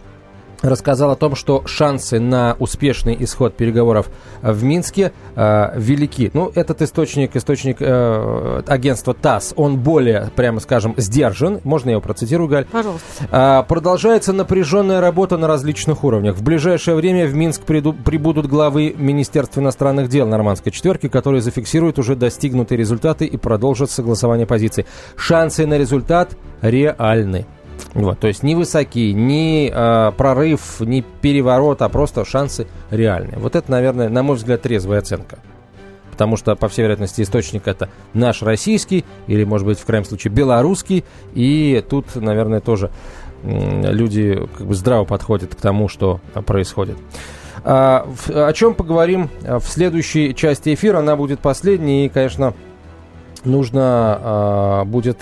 рассказал 0.66 1.12
о 1.12 1.16
том, 1.16 1.36
что 1.36 1.64
шансы 1.66 2.20
на 2.20 2.56
успешный 2.60 3.16
исход 3.20 3.56
переговоров 3.56 4.08
э, 4.42 4.52
в 4.52 4.64
Минске 4.64 5.12
э, 5.36 5.72
велики. 5.76 6.32
Ну, 6.34 6.52
этот 6.56 6.82
источник, 6.82 7.36
источник 7.36 7.78
э, 7.80 8.62
агентства 8.68 9.14
ТАСС, 9.14 9.54
он 9.56 9.78
более, 9.78 10.32
прямо 10.36 10.60
скажем, 10.60 10.94
сдержан. 10.98 11.60
Можно 11.64 11.90
я 11.90 11.92
его 11.94 12.02
процитирую, 12.02 12.50
Галь? 12.50 12.66
Пожалуйста. 12.66 13.06
А, 13.32 13.64
Продолжается 13.64 14.34
напряженная 14.34 15.02
работа 15.02 15.38
на 15.38 15.48
различных 15.48 16.04
уровнях. 16.04 16.36
В 16.36 16.44
ближайшее 16.44 16.96
время 16.96 17.28
в 17.28 17.34
Минск 17.34 17.62
приду- 17.64 17.94
прибудут 17.94 18.48
главы 18.48 18.96
Министерства 18.98 19.62
иностранных 19.62 20.10
дел 20.10 20.28
нормандской 20.28 20.72
четверки, 20.72 21.08
которые 21.08 21.42
зафиксируют 21.42 22.00
уже 22.00 22.16
достигнутые 22.16 22.78
результаты 22.78 23.26
и 23.26 23.38
продолжат 23.38 23.92
согласование 23.92 24.46
позиций. 24.46 24.86
Шансы 25.16 25.66
на 25.66 25.78
результат 25.78 26.38
реальны. 26.62 27.46
Вот, 27.94 28.20
то 28.20 28.28
есть 28.28 28.44
ни 28.44 28.56
высоки, 28.56 29.14
ни 29.14 29.72
э, 29.74 30.12
прорыв, 30.12 30.82
ни 30.82 31.04
переворот, 31.22 31.82
а 31.82 31.90
просто 31.90 32.26
шансы 32.26 32.68
реальные. 32.92 33.38
Вот 33.38 33.56
это, 33.56 33.72
наверное, 33.72 34.10
на 34.10 34.22
мой 34.22 34.36
взгляд, 34.36 34.62
трезвая 34.62 35.00
оценка. 35.00 35.40
Потому 36.12 36.38
что, 36.38 36.56
по 36.56 36.70
всей 36.70 36.84
вероятности, 36.84 37.22
источник 37.22 37.68
это 37.68 37.90
наш 38.14 38.42
российский, 38.42 39.04
или, 39.28 39.44
может 39.44 39.68
быть, 39.68 39.80
в 39.80 39.86
крайнем 39.86 40.06
случае, 40.06 40.32
белорусский. 40.32 41.04
И 41.34 41.84
тут, 41.90 42.16
наверное, 42.16 42.62
тоже 42.62 42.90
м, 43.44 43.84
люди 43.84 44.48
как 44.58 44.68
бы 44.68 44.76
здраво 44.76 45.04
подходят 45.04 45.56
к 45.56 45.60
тому, 45.60 45.90
что 45.90 46.22
происходит. 46.46 46.98
А, 47.64 48.08
о 48.30 48.54
чем 48.54 48.76
поговорим 48.76 49.30
в 49.42 49.64
следующей 49.64 50.36
части 50.36 50.74
эфира. 50.74 51.00
Она 51.00 51.16
будет 51.16 51.40
последней 51.40 52.06
и, 52.06 52.10
конечно, 52.10 52.54
нужно 53.46 54.84
э, 54.84 54.86
будет 54.86 55.20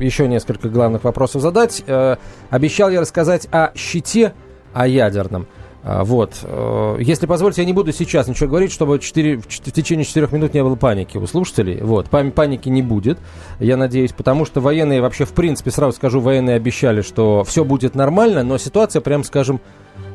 еще 0.00 0.28
несколько 0.28 0.68
главных 0.68 1.04
вопросов 1.04 1.42
задать. 1.42 1.82
Э, 1.86 2.16
обещал 2.50 2.90
я 2.90 3.00
рассказать 3.00 3.48
о 3.50 3.72
щите, 3.74 4.32
о 4.72 4.86
ядерном. 4.86 5.46
Э, 5.86 6.02
вот. 6.02 6.34
Э, 6.42 6.96
если 7.00 7.26
позволите, 7.26 7.62
я 7.62 7.66
не 7.66 7.72
буду 7.72 7.92
сейчас 7.92 8.26
ничего 8.26 8.48
говорить, 8.48 8.72
чтобы 8.72 8.98
4, 8.98 9.38
в 9.38 9.46
течение 9.46 10.04
4 10.04 10.28
минут 10.32 10.52
не 10.52 10.62
было 10.62 10.74
паники 10.74 11.16
у 11.16 11.26
слушателей. 11.26 11.80
Вот. 11.80 12.10
Паники 12.10 12.68
не 12.68 12.82
будет, 12.82 13.18
я 13.60 13.76
надеюсь, 13.76 14.12
потому 14.12 14.44
что 14.44 14.60
военные 14.60 15.00
вообще, 15.00 15.24
в 15.24 15.32
принципе, 15.32 15.70
сразу 15.70 15.96
скажу, 15.96 16.20
военные 16.20 16.56
обещали, 16.56 17.02
что 17.02 17.44
все 17.44 17.64
будет 17.64 17.94
нормально, 17.94 18.42
но 18.42 18.58
ситуация, 18.58 19.00
прям 19.00 19.22
скажем, 19.22 19.60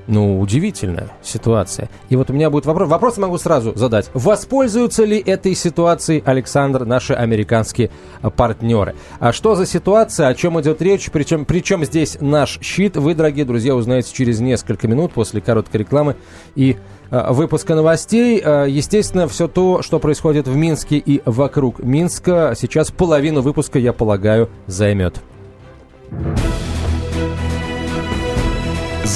ну, 0.08 0.40
удивительная 0.40 1.10
ситуация. 1.22 1.90
И 2.10 2.16
вот 2.16 2.30
у 2.30 2.34
меня 2.34 2.50
будет 2.50 2.66
вопрос. 2.66 2.90
Вопрос 2.90 3.18
могу 3.18 3.38
сразу 3.38 3.74
задать. 3.76 4.10
Воспользуются 4.14 5.04
ли 5.06 5.20
этой 5.20 5.56
ситуацией, 5.56 6.24
Александр, 6.26 6.86
наши 6.86 7.14
американские 7.14 7.92
а, 8.22 8.30
партнеры? 8.30 8.96
А 9.20 9.32
что 9.32 9.56
за 9.56 9.66
ситуация, 9.66 10.28
о 10.28 10.34
чем 10.34 10.60
идет 10.60 10.82
речь? 10.82 11.10
Причем, 11.12 11.46
причем 11.46 11.86
здесь 11.86 12.18
наш 12.20 12.60
щит? 12.62 12.98
Вы, 12.98 13.16
дорогие 13.16 13.46
друзья, 13.46 13.76
узнаете 13.76 14.14
через 14.14 14.40
несколько 14.40 14.88
минут 14.88 15.14
после 15.14 15.42
короткой 15.42 15.82
рекламы 15.82 16.16
и 16.56 16.78
а, 17.10 17.34
выпуска 17.34 17.76
новостей. 17.76 18.42
А, 18.44 18.66
естественно, 18.66 19.28
все 19.28 19.48
то, 19.48 19.82
что 19.82 20.00
происходит 20.00 20.48
в 20.48 20.56
Минске 20.56 20.98
и 20.98 21.22
вокруг 21.26 21.84
Минска, 21.84 22.54
сейчас 22.58 22.92
половину 22.92 23.42
выпуска, 23.42 23.80
я 23.80 23.94
полагаю, 23.94 24.50
займет. 24.68 25.22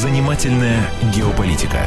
Занимательная 0.01 0.89
геополитика. 1.15 1.79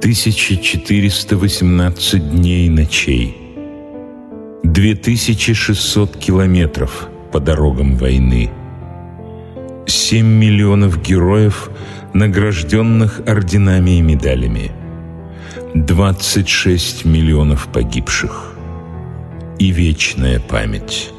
Тысяча 0.00 0.56
четыреста 0.56 1.36
восемнадцать 1.36 2.28
дней 2.32 2.66
и 2.66 2.68
ночей. 2.68 3.36
Две 4.64 4.96
тысячи 4.96 5.52
шестьсот 5.52 6.16
километров 6.16 7.06
по 7.30 7.38
дорогам 7.38 7.94
войны. 7.94 8.50
Семь 9.86 10.26
миллионов 10.26 11.00
героев, 11.00 11.70
награжденных 12.12 13.20
орденами 13.24 13.98
и 13.98 14.00
медалями. 14.00 14.72
Двадцать 15.74 16.48
шесть 16.48 17.04
миллионов 17.04 17.68
погибших. 17.68 18.52
И 19.60 19.70
вечная 19.70 20.40
память. 20.40 21.12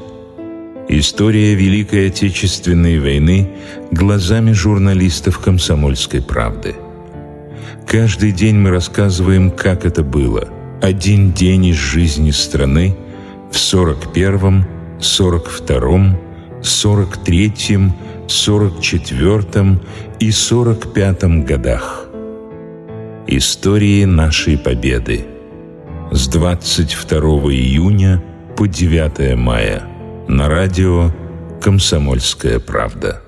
История 0.92 1.54
Великой 1.54 2.08
Отечественной 2.08 2.98
войны 2.98 3.48
глазами 3.92 4.50
журналистов 4.50 5.38
«Комсомольской 5.38 6.20
правды». 6.20 6.74
Каждый 7.86 8.32
день 8.32 8.56
мы 8.56 8.70
рассказываем, 8.70 9.52
как 9.52 9.84
это 9.84 10.02
было. 10.02 10.48
Один 10.82 11.30
день 11.30 11.66
из 11.66 11.76
жизни 11.76 12.32
страны 12.32 12.96
в 13.52 13.54
41-м, 13.54 14.66
42-м, 14.98 16.18
43-м, 16.60 17.94
44-м 18.26 19.80
и 20.18 20.28
45-м 20.30 21.44
годах. 21.44 22.06
Истории 23.28 24.06
нашей 24.06 24.58
победы 24.58 25.24
с 26.10 26.26
22 26.26 27.20
июня 27.52 28.20
по 28.56 28.66
9 28.66 29.36
мая– 29.36 29.84
на 30.30 30.48
радио 30.48 31.10
«Комсомольская 31.60 32.60
правда». 32.60 33.20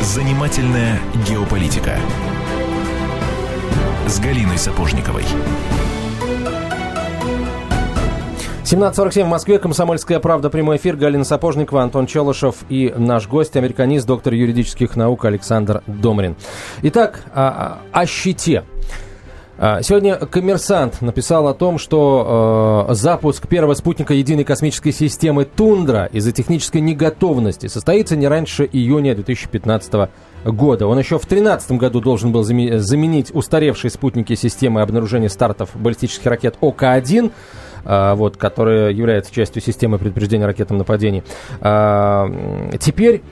Занимательная 0.00 0.98
геополитика 1.28 1.98
с 4.06 4.18
Галиной 4.18 4.56
Сапожниковой. 4.56 5.26
17.47 8.64 9.24
в 9.24 9.28
Москве. 9.28 9.58
Комсомольская 9.58 10.20
правда. 10.20 10.48
Прямой 10.48 10.78
эфир. 10.78 10.96
Галина 10.96 11.24
Сапожникова, 11.24 11.82
Антон 11.82 12.06
Челышев 12.06 12.56
и 12.70 12.94
наш 12.96 13.28
гость, 13.28 13.56
американист, 13.56 14.06
доктор 14.06 14.32
юридических 14.32 14.96
наук 14.96 15.26
Александр 15.26 15.82
Домрин. 15.86 16.34
Итак, 16.80 17.24
о, 17.34 17.80
о 17.92 18.06
щите. 18.06 18.64
А, 19.58 19.82
сегодня 19.82 20.16
коммерсант 20.16 21.02
написал 21.02 21.46
о 21.46 21.52
том, 21.52 21.78
что 21.78 22.86
э, 22.88 22.94
запуск 22.94 23.46
первого 23.48 23.74
спутника 23.74 24.14
единой 24.14 24.44
космической 24.44 24.92
системы 24.92 25.44
«Тундра» 25.44 26.06
из-за 26.06 26.32
технической 26.32 26.80
неготовности 26.80 27.66
состоится 27.66 28.16
не 28.16 28.26
раньше 28.26 28.64
июня 28.64 29.14
2015 29.14 30.08
года. 30.46 30.86
Он 30.86 30.98
еще 30.98 31.18
в 31.18 31.28
2013 31.28 31.72
году 31.72 32.00
должен 32.00 32.32
был 32.32 32.42
заменить 32.42 33.30
устаревшие 33.34 33.90
спутники 33.90 34.34
системы 34.34 34.80
обнаружения 34.80 35.28
стартов 35.28 35.70
баллистических 35.74 36.26
ракет 36.26 36.56
ОК-1. 36.60 37.30
А, 37.84 38.14
вот, 38.14 38.36
которая 38.36 38.90
является 38.90 39.32
частью 39.32 39.62
системы 39.62 39.98
предупреждения 39.98 40.46
ракетным 40.46 40.78
нападений. 40.78 41.22
А, 41.60 42.30
теперь 42.80 43.22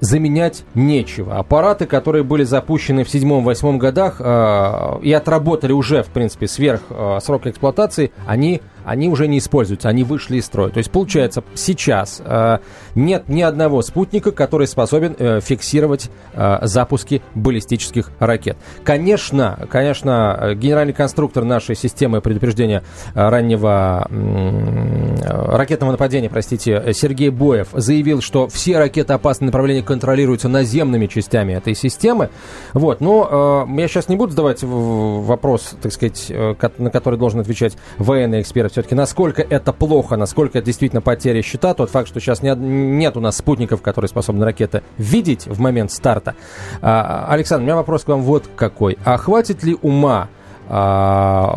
заменять 0.00 0.64
нечего. 0.74 1.36
Аппараты, 1.36 1.86
которые 1.86 2.22
были 2.22 2.44
запущены 2.44 3.04
в 3.04 3.10
седьмом-восьмом 3.10 3.78
годах 3.78 4.20
э, 4.20 5.00
и 5.02 5.12
отработали 5.12 5.72
уже, 5.72 6.04
в 6.04 6.08
принципе, 6.08 6.46
сверх 6.46 6.82
э, 6.90 7.18
срока 7.20 7.50
эксплуатации, 7.50 8.12
они 8.24 8.62
они 8.88 9.08
уже 9.08 9.28
не 9.28 9.38
используются, 9.38 9.88
они 9.88 10.04
вышли 10.04 10.36
из 10.36 10.46
строя. 10.46 10.70
То 10.70 10.78
есть, 10.78 10.90
получается, 10.90 11.44
сейчас 11.54 12.22
э, 12.24 12.58
нет 12.94 13.28
ни 13.28 13.42
одного 13.42 13.82
спутника, 13.82 14.32
который 14.32 14.66
способен 14.66 15.14
э, 15.18 15.40
фиксировать 15.40 16.10
э, 16.32 16.58
запуски 16.62 17.22
баллистических 17.34 18.10
ракет. 18.18 18.56
Конечно, 18.84 19.66
конечно, 19.70 20.54
генеральный 20.54 20.94
конструктор 20.94 21.44
нашей 21.44 21.76
системы 21.76 22.20
предупреждения 22.20 22.82
э, 23.14 23.28
раннего 23.28 24.06
э, 24.10 25.56
ракетного 25.56 25.92
нападения, 25.92 26.30
простите, 26.30 26.92
Сергей 26.94 27.30
Боев, 27.30 27.68
заявил, 27.72 28.20
что 28.22 28.48
все 28.48 28.78
ракеты 28.78 29.12
опасного 29.12 29.48
направления 29.48 29.82
контролируются 29.82 30.48
наземными 30.48 31.06
частями 31.06 31.52
этой 31.52 31.74
системы. 31.74 32.30
Вот, 32.72 33.00
но 33.00 33.66
э, 33.68 33.80
я 33.80 33.88
сейчас 33.88 34.08
не 34.08 34.16
буду 34.16 34.30
задавать 34.30 34.62
вопрос, 34.62 35.74
так 35.82 35.92
сказать, 35.92 36.26
э, 36.30 36.54
на 36.78 36.90
который 36.90 37.18
должен 37.18 37.40
отвечать 37.40 37.76
военный 37.98 38.40
эксперт 38.40 38.77
все-таки 38.78 38.94
насколько 38.94 39.42
это 39.42 39.72
плохо, 39.72 40.16
насколько 40.16 40.58
это 40.58 40.66
действительно 40.66 41.00
потеря 41.00 41.42
счета, 41.42 41.74
тот 41.74 41.90
факт, 41.90 42.06
что 42.06 42.20
сейчас 42.20 42.42
нет, 42.42 42.58
нет 42.60 43.16
у 43.16 43.20
нас 43.20 43.36
спутников, 43.36 43.82
которые 43.82 44.08
способны 44.08 44.44
ракеты 44.44 44.84
видеть 44.98 45.48
в 45.48 45.58
момент 45.58 45.90
старта. 45.90 46.36
А, 46.80 47.26
Александр, 47.28 47.62
у 47.62 47.64
меня 47.64 47.74
вопрос 47.74 48.04
к 48.04 48.08
вам 48.08 48.22
вот 48.22 48.48
какой. 48.54 48.96
А 49.04 49.16
хватит 49.16 49.64
ли 49.64 49.76
ума 49.82 50.28
а, 50.68 51.52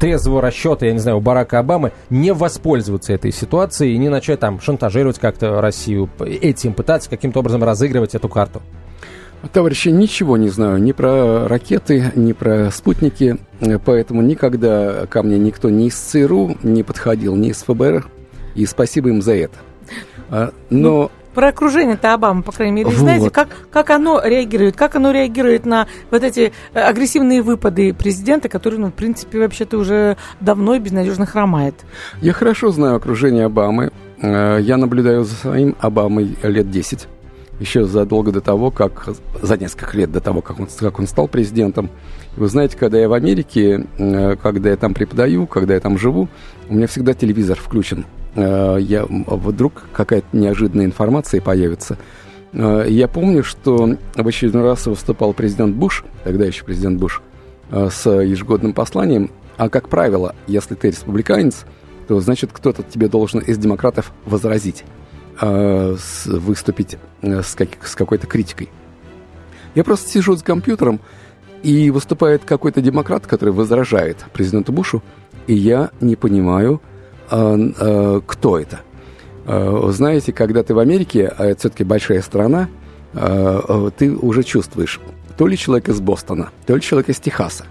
трезвого 0.00 0.42
расчета, 0.42 0.86
я 0.86 0.92
не 0.92 0.98
знаю, 0.98 1.18
у 1.18 1.20
Барака 1.20 1.60
Обамы 1.60 1.92
не 2.10 2.32
воспользоваться 2.32 3.12
этой 3.12 3.30
ситуацией 3.30 3.94
и 3.94 3.98
не 3.98 4.08
начать 4.08 4.40
там 4.40 4.58
шантажировать 4.60 5.20
как-то 5.20 5.60
Россию, 5.60 6.10
этим 6.18 6.74
пытаться 6.74 7.08
каким-то 7.08 7.38
образом 7.38 7.62
разыгрывать 7.62 8.16
эту 8.16 8.28
карту? 8.28 8.62
Товарищи, 9.52 9.88
ничего 9.88 10.36
не 10.36 10.48
знаю 10.48 10.82
ни 10.82 10.92
про 10.92 11.46
ракеты, 11.48 12.12
ни 12.14 12.32
про 12.32 12.70
спутники, 12.70 13.38
поэтому 13.84 14.22
никогда 14.22 15.06
ко 15.06 15.22
мне 15.22 15.38
никто 15.38 15.70
ни 15.70 15.86
из 15.86 15.94
ЦРУ 15.94 16.56
не 16.62 16.82
подходил, 16.82 17.36
ни 17.36 17.50
из 17.50 17.62
ФБР, 17.62 18.06
и 18.54 18.66
спасибо 18.66 19.08
им 19.10 19.22
за 19.22 19.34
это. 19.34 19.56
А, 20.30 20.52
но... 20.70 21.02
Ну, 21.02 21.10
про 21.34 21.48
окружение-то 21.48 22.14
Обамы, 22.14 22.42
по 22.42 22.52
крайней 22.52 22.74
мере, 22.74 22.90
вот. 22.90 22.96
знаете, 22.96 23.28
как, 23.28 23.48
как 23.70 23.90
оно 23.90 24.22
реагирует, 24.24 24.76
как 24.76 24.94
оно 24.94 25.10
реагирует 25.10 25.66
на 25.66 25.88
вот 26.10 26.22
эти 26.22 26.52
э, 26.72 26.80
агрессивные 26.80 27.42
выпады 27.42 27.92
президента, 27.92 28.48
который, 28.48 28.78
ну, 28.78 28.88
в 28.88 28.94
принципе, 28.94 29.40
вообще-то 29.40 29.76
уже 29.78 30.16
давно 30.40 30.76
и 30.76 30.78
безнадежно 30.78 31.26
хромает. 31.26 31.74
Я 32.20 32.32
хорошо 32.32 32.70
знаю 32.70 32.96
окружение 32.96 33.46
Обамы. 33.46 33.90
Э, 34.22 34.58
я 34.60 34.76
наблюдаю 34.76 35.24
за 35.24 35.34
своим 35.34 35.74
Обамой 35.80 36.38
лет 36.44 36.70
10 36.70 37.08
еще 37.60 37.84
задолго 37.84 38.32
до 38.32 38.40
того, 38.40 38.70
как, 38.70 39.08
за 39.40 39.56
несколько 39.56 39.96
лет 39.96 40.10
до 40.10 40.20
того, 40.20 40.42
как 40.42 40.60
он, 40.60 40.68
как 40.78 40.98
он 40.98 41.06
стал 41.06 41.28
президентом. 41.28 41.90
Вы 42.36 42.48
знаете, 42.48 42.76
когда 42.76 42.98
я 42.98 43.08
в 43.08 43.12
Америке, 43.12 43.86
э, 43.96 44.36
когда 44.42 44.70
я 44.70 44.76
там 44.76 44.94
преподаю, 44.94 45.46
когда 45.46 45.74
я 45.74 45.80
там 45.80 45.98
живу, 45.98 46.28
у 46.68 46.74
меня 46.74 46.86
всегда 46.86 47.14
телевизор 47.14 47.58
включен. 47.58 48.06
Э, 48.34 48.76
я, 48.80 49.06
вдруг 49.08 49.84
какая-то 49.92 50.26
неожиданная 50.32 50.86
информация 50.86 51.40
появится. 51.40 51.96
Э, 52.52 52.86
я 52.88 53.06
помню, 53.06 53.44
что 53.44 53.96
в 54.16 54.26
очередной 54.26 54.64
раз 54.64 54.86
выступал 54.86 55.32
президент 55.32 55.76
Буш, 55.76 56.04
тогда 56.24 56.44
еще 56.44 56.64
президент 56.64 56.98
Буш, 56.98 57.22
с 57.70 58.08
ежегодным 58.08 58.72
посланием. 58.72 59.30
А 59.56 59.68
как 59.68 59.88
правило, 59.88 60.34
если 60.46 60.74
ты 60.74 60.88
республиканец, 60.88 61.64
то 62.08 62.20
значит 62.20 62.50
кто-то 62.52 62.82
тебе 62.82 63.08
должен 63.08 63.40
из 63.40 63.56
демократов 63.58 64.12
возразить. 64.26 64.84
Э, 65.40 65.96
с, 65.98 66.26
выступить 66.26 66.96
э, 67.22 67.42
с, 67.42 67.54
как, 67.54 67.68
с 67.84 67.96
какой-то 67.96 68.28
критикой. 68.28 68.70
Я 69.74 69.82
просто 69.82 70.08
сижу 70.08 70.36
с 70.36 70.44
компьютером 70.44 71.00
И 71.64 71.90
выступает 71.90 72.44
какой-то 72.44 72.80
демократ, 72.80 73.26
который 73.26 73.52
возражает 73.52 74.18
президенту 74.32 74.72
Бушу, 74.72 75.02
и 75.48 75.54
я 75.54 75.90
не 76.00 76.14
понимаю, 76.14 76.80
э, 77.30 77.72
э, 77.80 78.20
кто 78.24 78.58
это. 78.60 78.80
Э, 79.46 79.88
знаете, 79.90 80.32
когда 80.32 80.62
ты 80.62 80.72
в 80.72 80.78
Америке, 80.78 81.32
а 81.36 81.46
это 81.46 81.60
все-таки 81.60 81.82
большая 81.82 82.22
страна, 82.22 82.68
э, 83.14 83.90
ты 83.96 84.14
уже 84.14 84.44
чувствуешь, 84.44 85.00
то 85.36 85.48
ли 85.48 85.56
человек 85.56 85.88
из 85.88 86.00
Бостона, 86.00 86.50
то 86.66 86.76
ли 86.76 86.80
человек 86.80 87.08
из 87.08 87.18
Техаса, 87.18 87.64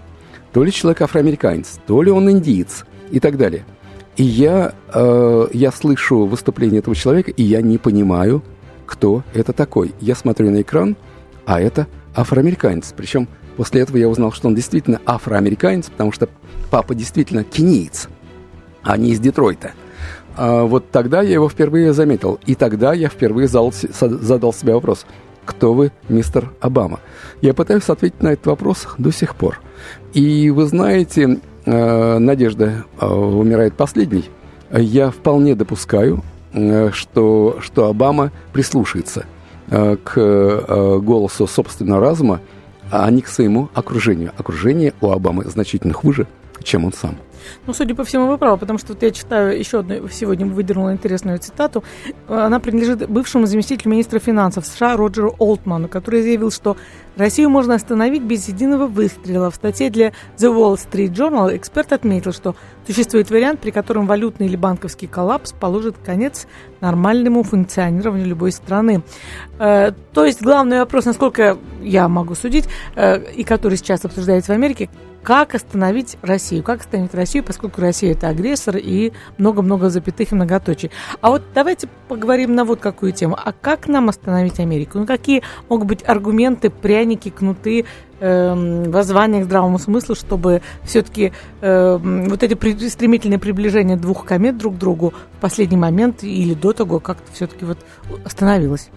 то 0.52 0.64
ли 0.64 0.70
человек 0.70 1.00
афроамериканец, 1.00 1.78
то 1.86 2.02
ли 2.02 2.10
он 2.10 2.30
индиец 2.30 2.84
и 3.10 3.20
так 3.20 3.38
далее. 3.38 3.64
И 4.16 4.22
я, 4.22 4.74
э, 4.92 5.46
я 5.52 5.72
слышу 5.72 6.26
выступление 6.26 6.78
этого 6.78 6.94
человека, 6.94 7.30
и 7.30 7.42
я 7.42 7.62
не 7.62 7.78
понимаю, 7.78 8.42
кто 8.86 9.24
это 9.32 9.52
такой. 9.52 9.92
Я 10.00 10.14
смотрю 10.14 10.50
на 10.50 10.62
экран, 10.62 10.96
а 11.46 11.60
это 11.60 11.86
афроамериканец. 12.14 12.94
Причем 12.96 13.28
после 13.56 13.80
этого 13.80 13.96
я 13.96 14.08
узнал, 14.08 14.32
что 14.32 14.48
он 14.48 14.54
действительно 14.54 15.00
афроамериканец, 15.04 15.90
потому 15.90 16.12
что 16.12 16.28
папа 16.70 16.94
действительно 16.94 17.44
кениец, 17.44 18.08
а 18.82 18.96
не 18.96 19.10
из 19.10 19.20
Детройта. 19.20 19.72
А 20.36 20.64
вот 20.64 20.90
тогда 20.90 21.22
я 21.22 21.34
его 21.34 21.48
впервые 21.48 21.92
заметил. 21.92 22.38
И 22.46 22.54
тогда 22.54 22.92
я 22.92 23.08
впервые 23.08 23.48
задал, 23.48 23.72
задал 23.72 24.52
себе 24.52 24.74
вопрос, 24.74 25.06
кто 25.44 25.74
вы, 25.74 25.92
мистер 26.08 26.52
Обама? 26.60 27.00
Я 27.40 27.54
пытаюсь 27.54 27.88
ответить 27.88 28.22
на 28.22 28.28
этот 28.32 28.46
вопрос 28.46 28.86
до 28.98 29.12
сих 29.12 29.36
пор. 29.36 29.60
И 30.12 30.50
вы 30.50 30.66
знаете, 30.66 31.38
Надежда 31.66 32.84
э, 33.00 33.06
умирает 33.06 33.74
последней. 33.74 34.30
Я 34.70 35.10
вполне 35.10 35.54
допускаю, 35.54 36.22
э, 36.52 36.90
что, 36.92 37.58
что 37.60 37.86
Обама 37.86 38.32
прислушается 38.52 39.26
к 39.66 41.00
голосу 41.00 41.46
собственного 41.46 41.98
разума, 41.98 42.40
а 42.90 43.10
не 43.10 43.22
к 43.22 43.28
своему 43.28 43.70
окружению. 43.72 44.32
Окружение 44.36 44.92
у 45.00 45.10
Обамы 45.10 45.44
значительно 45.46 45.94
хуже, 45.94 46.26
чем 46.62 46.84
он 46.84 46.92
сам. 46.92 47.16
Ну, 47.66 47.74
судя 47.74 47.94
по 47.94 48.04
всему, 48.04 48.26
вы 48.26 48.38
правы, 48.38 48.58
потому 48.58 48.78
что 48.78 48.92
вот 48.92 49.02
я 49.02 49.10
читаю 49.10 49.58
еще 49.58 49.80
одну, 49.80 50.08
сегодня 50.08 50.46
выдернула 50.46 50.92
интересную 50.92 51.38
цитату. 51.38 51.84
Она 52.28 52.60
принадлежит 52.60 53.08
бывшему 53.08 53.46
заместителю 53.46 53.92
министра 53.92 54.18
финансов 54.18 54.66
США 54.66 54.96
Роджеру 54.96 55.34
Олтману, 55.38 55.88
который 55.88 56.22
заявил, 56.22 56.50
что 56.50 56.76
Россию 57.16 57.50
можно 57.50 57.74
остановить 57.74 58.22
без 58.22 58.48
единого 58.48 58.86
выстрела. 58.86 59.50
В 59.50 59.54
статье 59.54 59.90
для 59.90 60.08
The 60.36 60.52
Wall 60.52 60.76
Street 60.76 61.12
Journal 61.12 61.56
эксперт 61.56 61.92
отметил, 61.92 62.32
что 62.32 62.56
существует 62.86 63.30
вариант, 63.30 63.60
при 63.60 63.70
котором 63.70 64.06
валютный 64.06 64.46
или 64.46 64.56
банковский 64.56 65.06
коллапс 65.06 65.52
положит 65.52 65.96
конец 66.04 66.46
нормальному 66.80 67.42
функционированию 67.42 68.26
любой 68.26 68.52
страны. 68.52 69.02
Э, 69.58 69.92
то 70.12 70.24
есть 70.24 70.42
главный 70.42 70.78
вопрос, 70.78 71.04
насколько 71.04 71.56
я 71.82 72.08
могу 72.08 72.34
судить, 72.34 72.68
э, 72.96 73.32
и 73.32 73.44
который 73.44 73.76
сейчас 73.78 74.04
обсуждается 74.04 74.52
в 74.52 74.56
Америке, 74.56 74.90
как 75.24 75.54
остановить 75.54 76.18
Россию, 76.22 76.62
как 76.62 76.80
остановить 76.80 77.14
Россию, 77.14 77.44
поскольку 77.44 77.80
Россия 77.80 78.12
это 78.12 78.28
агрессор 78.28 78.76
и 78.76 79.12
много-много 79.38 79.88
запятых 79.88 80.30
и 80.30 80.34
многоточий. 80.34 80.90
А 81.22 81.30
вот 81.30 81.42
давайте 81.54 81.88
поговорим 82.08 82.54
на 82.54 82.64
вот 82.64 82.80
какую 82.80 83.12
тему. 83.12 83.36
А 83.42 83.52
как 83.52 83.88
нам 83.88 84.10
остановить 84.10 84.60
Америку? 84.60 84.98
Ну, 84.98 85.06
какие 85.06 85.42
могут 85.70 85.88
быть 85.88 86.04
аргументы, 86.06 86.68
пряники, 86.68 87.30
кнуты, 87.30 87.86
э, 88.20 88.84
воззвания 88.86 89.40
к 89.40 89.44
здравому 89.44 89.78
смыслу, 89.78 90.14
чтобы 90.14 90.60
все-таки 90.82 91.32
э, 91.62 91.98
вот 92.02 92.42
эти 92.42 92.52
при, 92.54 92.76
стремительные 92.88 93.38
приближения 93.38 93.96
двух 93.96 94.26
комет 94.26 94.58
друг 94.58 94.76
к 94.76 94.78
другу 94.78 95.14
в 95.38 95.40
последний 95.40 95.78
момент 95.78 96.22
или 96.22 96.52
до 96.52 96.74
того 96.74 97.00
как-то 97.00 97.32
все-таки 97.32 97.64
вот 97.64 97.78
остановилось? 98.24 98.90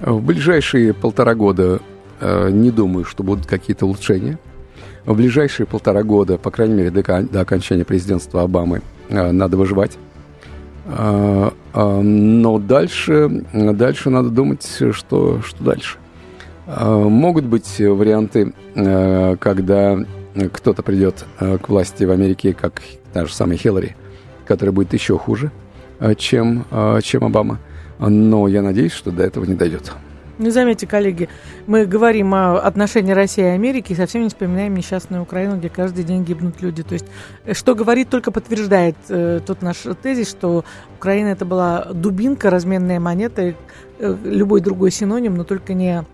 В 0.00 0.20
ближайшие 0.20 0.94
полтора 0.94 1.34
года 1.34 1.80
э, 2.20 2.50
не 2.50 2.70
думаю, 2.70 3.04
что 3.04 3.24
будут 3.24 3.46
какие-то 3.46 3.86
улучшения 3.86 4.38
в 5.06 5.14
ближайшие 5.14 5.66
полтора 5.66 6.02
года, 6.02 6.36
по 6.36 6.50
крайней 6.50 6.74
мере, 6.74 6.90
до, 6.90 7.22
до 7.22 7.40
окончания 7.40 7.84
президентства 7.84 8.42
Обамы, 8.42 8.82
э, 9.08 9.30
надо 9.30 9.56
выживать. 9.56 9.96
Э, 10.86 11.50
э, 11.72 12.00
но 12.00 12.58
дальше, 12.58 13.44
дальше 13.52 14.10
надо 14.10 14.30
думать, 14.30 14.66
что, 14.92 15.40
что 15.42 15.64
дальше. 15.64 15.98
Могут 16.66 17.44
быть 17.44 17.78
варианты, 17.78 18.52
когда 18.74 19.98
кто-то 20.52 20.82
придет 20.82 21.24
к 21.38 21.68
власти 21.68 22.02
в 22.02 22.10
Америке, 22.10 22.54
как 22.54 22.82
та 23.12 23.24
же 23.24 23.32
самая 23.32 23.56
Хиллари, 23.56 23.94
которая 24.44 24.72
будет 24.72 24.92
еще 24.92 25.16
хуже, 25.16 25.52
чем, 26.18 26.64
чем 27.04 27.24
Обама. 27.24 27.60
Но 28.00 28.48
я 28.48 28.62
надеюсь, 28.62 28.90
что 28.90 29.12
до 29.12 29.22
этого 29.22 29.44
не 29.44 29.54
дойдет. 29.54 29.92
Ну, 30.38 30.50
заметьте, 30.50 30.86
коллеги, 30.86 31.30
мы 31.66 31.86
говорим 31.86 32.34
о 32.34 32.58
отношении 32.58 33.12
России 33.12 33.42
и 33.42 33.48
Америки 33.48 33.92
и 33.92 33.96
совсем 33.96 34.22
не 34.22 34.28
вспоминаем 34.28 34.74
несчастную 34.74 35.22
Украину, 35.22 35.56
где 35.56 35.70
каждый 35.70 36.04
день 36.04 36.24
гибнут 36.24 36.60
люди. 36.60 36.82
То 36.82 36.92
есть, 36.92 37.06
э, 37.46 37.54
что 37.54 37.74
говорит, 37.74 38.10
только 38.10 38.30
подтверждает 38.30 38.96
э, 39.08 39.40
тот 39.46 39.62
наш 39.62 39.78
тезис, 40.02 40.28
что 40.28 40.64
Украина 40.98 41.28
это 41.28 41.46
была 41.46 41.86
дубинка, 41.86 42.50
разменная 42.50 43.00
монета, 43.00 43.54
э, 43.98 44.16
любой 44.24 44.60
другой 44.60 44.90
синоним, 44.90 45.36
но 45.36 45.44
только 45.44 45.72
не 45.72 46.04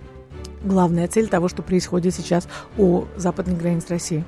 главная 0.62 1.08
цель 1.08 1.26
того, 1.26 1.48
что 1.48 1.62
происходит 1.62 2.14
сейчас 2.14 2.46
у 2.78 3.04
западных 3.16 3.58
границ 3.58 3.86
России. 3.88 4.24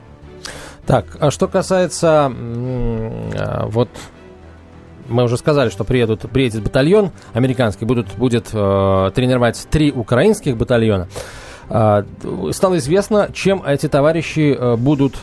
Так, 0.87 1.17
а 1.21 1.31
что 1.31 1.49
касается 1.49 2.33
э, 2.35 3.67
вот 3.69 3.89
мы 5.09 5.25
уже 5.25 5.37
сказали, 5.37 5.71
что 5.71 5.85
приедут, 5.85 6.21
приедет 6.31 6.63
батальон 6.63 7.11
американский, 7.33 7.85
будут, 7.85 8.15
будет 8.17 8.49
э, 8.53 9.11
тренировать 9.15 9.67
три 9.71 9.93
украинских 9.93 10.57
батальона. 10.57 11.09
Э, 11.69 12.05
стало 12.53 12.79
известно, 12.79 13.31
чем 13.33 13.63
эти 13.65 13.89
товарищи 13.89 14.57
э, 14.59 14.77
будут 14.77 15.17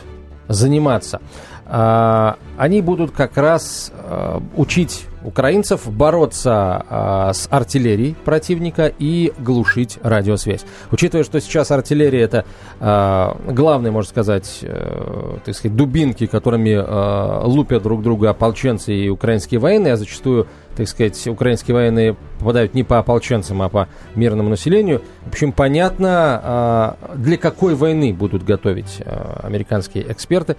заниматься. 0.48 1.20
Э, 1.66 2.34
они 2.56 2.80
будут 2.80 3.12
как 3.12 3.36
раз 3.36 3.92
э, 3.94 4.40
учить 4.56 5.06
украинцев 5.24 5.90
бороться 5.90 6.84
э, 6.88 7.32
с 7.32 7.48
артиллерией 7.50 8.16
противника 8.24 8.92
и 8.98 9.32
глушить 9.38 9.98
радиосвязь. 10.02 10.64
Учитывая, 10.90 11.24
что 11.24 11.40
сейчас 11.40 11.70
артиллерия 11.70 12.22
это 12.22 12.44
э, 12.80 13.52
главные, 13.52 13.90
можно 13.90 14.08
сказать, 14.08 14.58
э, 14.62 15.36
так 15.44 15.54
сказать, 15.54 15.76
дубинки, 15.76 16.26
которыми 16.26 16.70
э, 16.70 17.46
лупят 17.46 17.82
друг 17.82 18.02
друга 18.02 18.30
ополченцы 18.30 18.94
и 18.94 19.08
украинские 19.08 19.60
военные, 19.60 19.94
а 19.94 19.96
зачастую, 19.96 20.46
так 20.76 20.88
сказать, 20.88 21.26
украинские 21.26 21.74
военные 21.74 22.16
попадают 22.38 22.74
не 22.74 22.82
по 22.82 22.98
ополченцам, 22.98 23.62
а 23.62 23.68
по 23.68 23.88
мирному 24.14 24.48
населению. 24.50 25.02
В 25.24 25.28
общем, 25.28 25.52
понятно, 25.52 26.96
э, 27.12 27.16
для 27.16 27.36
какой 27.36 27.74
войны 27.74 28.12
будут 28.12 28.44
готовить 28.44 29.00
э, 29.00 29.40
американские 29.42 30.10
эксперты 30.10 30.56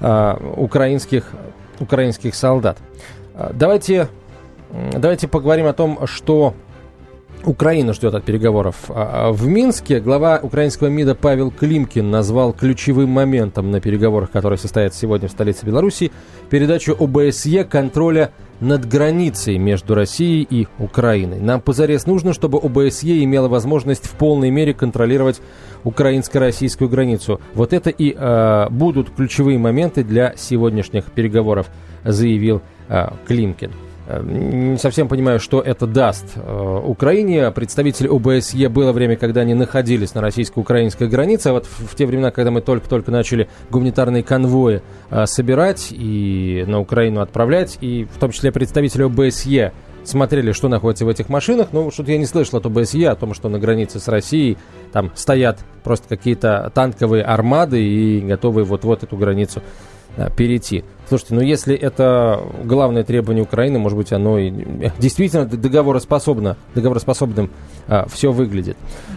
э, 0.00 0.36
украинских, 0.56 1.26
украинских 1.78 2.34
солдат. 2.34 2.78
А, 3.34 3.52
давайте, 3.54 4.08
давайте 4.92 5.28
поговорим 5.28 5.66
о 5.66 5.72
том, 5.72 6.06
что 6.06 6.54
Украина 7.44 7.94
ждет 7.94 8.14
от 8.14 8.24
переговоров. 8.24 8.76
А, 8.88 9.28
а, 9.28 9.32
в 9.32 9.46
Минске 9.46 10.00
глава 10.00 10.40
украинского 10.42 10.88
МИДа 10.88 11.14
Павел 11.14 11.50
Климкин 11.50 12.10
назвал 12.10 12.52
ключевым 12.52 13.10
моментом 13.10 13.70
на 13.70 13.80
переговорах, 13.80 14.30
которые 14.30 14.58
состоятся 14.58 15.00
сегодня 15.00 15.28
в 15.28 15.32
столице 15.32 15.64
Беларуси, 15.64 16.12
передачу 16.50 16.94
ОБСЕ 16.98 17.64
контроля 17.64 18.32
над 18.60 18.86
границей 18.86 19.56
между 19.56 19.94
Россией 19.94 20.46
и 20.48 20.68
Украиной. 20.78 21.40
Нам 21.40 21.62
позарез 21.62 22.06
нужно, 22.06 22.34
чтобы 22.34 22.58
ОБСЕ 22.58 23.24
имела 23.24 23.48
возможность 23.48 24.06
в 24.06 24.10
полной 24.10 24.50
мере 24.50 24.74
контролировать 24.74 25.40
украинско-российскую 25.84 26.90
границу. 26.90 27.40
Вот 27.54 27.72
это 27.72 27.88
и 27.88 28.14
э, 28.14 28.66
будут 28.68 29.08
ключевые 29.10 29.58
моменты 29.58 30.04
для 30.04 30.34
сегодняшних 30.36 31.06
переговоров, 31.06 31.68
заявил 32.04 32.58
Э, 32.58 32.62
Климкин. 33.26 33.72
Э, 34.10 34.22
не 34.22 34.76
совсем 34.76 35.08
понимаю, 35.08 35.38
что 35.38 35.60
это 35.60 35.86
даст 35.86 36.26
э, 36.34 36.80
Украине. 36.84 37.50
Представители 37.52 38.08
ОБСЕ 38.08 38.68
было 38.68 38.92
время, 38.92 39.16
когда 39.16 39.42
они 39.42 39.54
находились 39.54 40.14
на 40.14 40.20
российско-украинской 40.20 41.08
границе. 41.08 41.48
А 41.48 41.52
вот 41.52 41.66
в, 41.66 41.94
те 41.94 42.06
времена, 42.06 42.30
когда 42.30 42.50
мы 42.50 42.60
только-только 42.60 43.10
начали 43.10 43.48
гуманитарные 43.70 44.22
конвои 44.22 44.82
собирать 45.26 45.88
и 45.90 46.64
на 46.66 46.80
Украину 46.80 47.20
отправлять, 47.20 47.78
и 47.80 48.06
в 48.12 48.18
том 48.18 48.32
числе 48.32 48.50
представители 48.52 49.04
ОБСЕ 49.04 49.72
смотрели, 50.04 50.52
что 50.52 50.68
находится 50.68 51.04
в 51.04 51.08
этих 51.08 51.28
машинах. 51.28 51.68
Ну, 51.72 51.90
что-то 51.90 52.12
я 52.12 52.18
не 52.18 52.26
слышал 52.26 52.58
от 52.58 52.66
ОБСЕ 52.66 53.08
о 53.08 53.14
том, 53.14 53.34
что 53.34 53.48
на 53.48 53.58
границе 53.58 54.00
с 54.00 54.08
Россией 54.08 54.58
там 54.92 55.12
стоят 55.14 55.60
просто 55.84 56.08
какие-то 56.08 56.70
танковые 56.74 57.22
армады 57.22 57.82
и 57.82 58.20
готовы 58.20 58.64
вот-вот 58.64 59.02
эту 59.02 59.16
границу 59.16 59.62
перейти. 60.36 60.84
Слушайте, 61.10 61.34
ну 61.34 61.40
если 61.40 61.74
это 61.74 62.40
главное 62.62 63.02
требование 63.02 63.42
Украины, 63.42 63.80
может 63.80 63.98
быть, 63.98 64.12
оно 64.12 64.38
и 64.38 64.52
действительно 65.00 65.44
договороспособно, 65.44 66.56
договороспособным 66.76 67.50
а, 67.88 68.06
все 68.08 68.30
выглядит. 68.30 68.76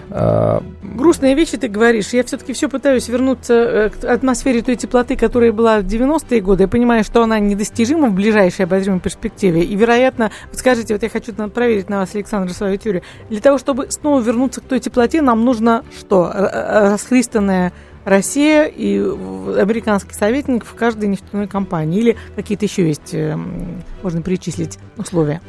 А... 0.10 0.64
Грустные 0.82 1.36
вещи 1.36 1.56
ты 1.58 1.68
говоришь. 1.68 2.10
Я 2.14 2.24
все-таки 2.24 2.54
все 2.54 2.68
пытаюсь 2.68 3.08
вернуться 3.10 3.54
э, 3.54 3.89
к 3.89 4.04
атмосфере 4.06 4.64
той 4.64 4.76
теплоты, 4.76 5.16
которая 5.16 5.52
была 5.52 5.82
в 5.82 5.84
90-е 5.84 6.41
годы. 6.41 6.64
Я 6.64 6.68
понимаю, 6.68 7.04
что 7.04 7.22
она 7.22 7.38
недостижима 7.38 8.10
в 8.10 8.14
ближайшей 8.14 8.66
обозримой 8.66 9.00
перспективе. 9.00 9.64
И, 9.64 9.76
вероятно, 9.76 10.32
вот 10.50 10.58
скажите, 10.58 10.96
вот 10.96 11.04
я 11.04 11.10
хочу 11.10 11.32
проверить 11.50 11.89
на 11.89 12.00
вас, 12.00 12.16
Александр, 12.16 12.52
свою 12.54 12.78
теорию. 12.78 13.04
Для 13.30 13.39
того, 13.39 13.60
чтобы 13.60 13.91
снова 13.91 14.20
вернуться 14.20 14.62
к 14.62 14.64
той 14.64 14.80
теплоте, 14.80 15.22
нам 15.22 15.46
нужно 15.46 15.84
что? 16.00 16.32
Расхристанная 16.34 17.72
Россия 18.06 18.66
и 18.66 18.97
американский 18.99 20.14
советник 20.14 20.66
в 20.66 20.74
каждой 20.74 21.10
нефтяной 21.10 21.47
компании? 21.47 21.99
Или 21.99 22.18
какие-то 22.36 22.66
еще 22.66 22.88
есть, 22.88 23.16
можно 24.01 24.22
перечислить 24.22 24.80
условия? 24.97 25.41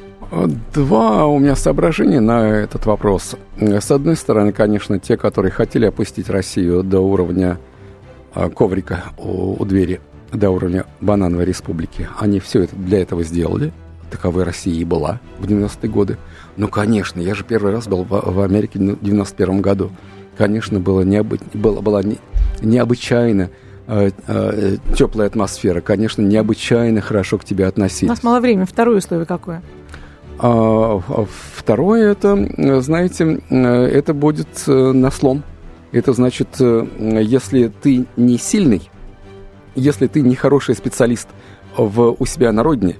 Два 0.72 1.26
у 1.26 1.38
меня 1.38 1.55
соображения 1.55 2.20
на 2.20 2.48
этот 2.48 2.86
вопрос. 2.86 3.36
С 3.59 3.90
одной 3.90 4.16
стороны, 4.16 4.52
конечно, 4.52 4.98
те, 4.98 5.16
которые 5.16 5.52
хотели 5.52 5.86
опустить 5.86 6.28
Россию 6.28 6.82
до 6.82 7.00
уровня 7.00 7.59
а, 8.34 8.50
коврика 8.50 9.05
у, 9.18 9.61
у 9.61 9.64
двери, 9.64 10.00
до 10.32 10.50
уровня 10.50 10.86
банановой 11.00 11.44
республики, 11.44 12.09
они 12.18 12.40
все 12.40 12.62
это 12.62 12.74
для 12.74 13.00
этого 13.00 13.22
сделали. 13.22 13.72
Таковой 14.11 14.44
Россия 14.44 14.74
и 14.74 14.84
была 14.84 15.20
в 15.38 15.46
90-е 15.46 15.88
годы. 15.88 16.18
Ну, 16.57 16.68
конечно, 16.68 17.20
я 17.20 17.34
же 17.34 17.44
первый 17.44 17.72
раз 17.72 17.86
был 17.86 18.05
в, 18.05 18.09
в 18.09 18.40
Америке 18.40 18.78
в 18.78 19.05
91 19.05 19.61
году. 19.61 19.90
Конечно, 20.37 20.80
было, 20.80 21.03
необы... 21.03 21.39
было, 21.53 21.80
была 21.80 22.03
не... 22.03 22.18
необычайно 22.61 23.51
э, 23.87 24.11
э, 24.26 24.76
теплая 24.97 25.28
атмосфера. 25.28 25.80
Конечно, 25.80 26.22
необычайно 26.22 27.01
хорошо 27.01 27.39
к 27.39 27.45
тебе 27.45 27.66
относились. 27.66 28.11
У 28.11 28.12
нас 28.12 28.22
мало 28.22 28.41
времени. 28.41 28.64
Второе 28.64 28.99
условие 28.99 29.26
какое? 29.26 29.62
А, 30.39 31.01
а 31.07 31.26
второе, 31.55 32.11
это, 32.11 32.80
знаете, 32.80 33.41
это 33.51 34.14
будет 34.14 34.49
э, 34.66 34.72
на 34.72 35.11
слом. 35.11 35.45
Это 35.93 36.12
значит, 36.12 36.49
э, 36.59 36.87
если 37.22 37.68
ты 37.68 38.07
не 38.16 38.37
сильный, 38.37 38.91
если 39.76 40.09
ты 40.09 40.22
не 40.22 40.35
хороший 40.35 40.74
специалист 40.74 41.28
в, 41.76 42.16
у 42.18 42.26
себя 42.26 42.51
на 42.51 42.64
родине, 42.64 42.97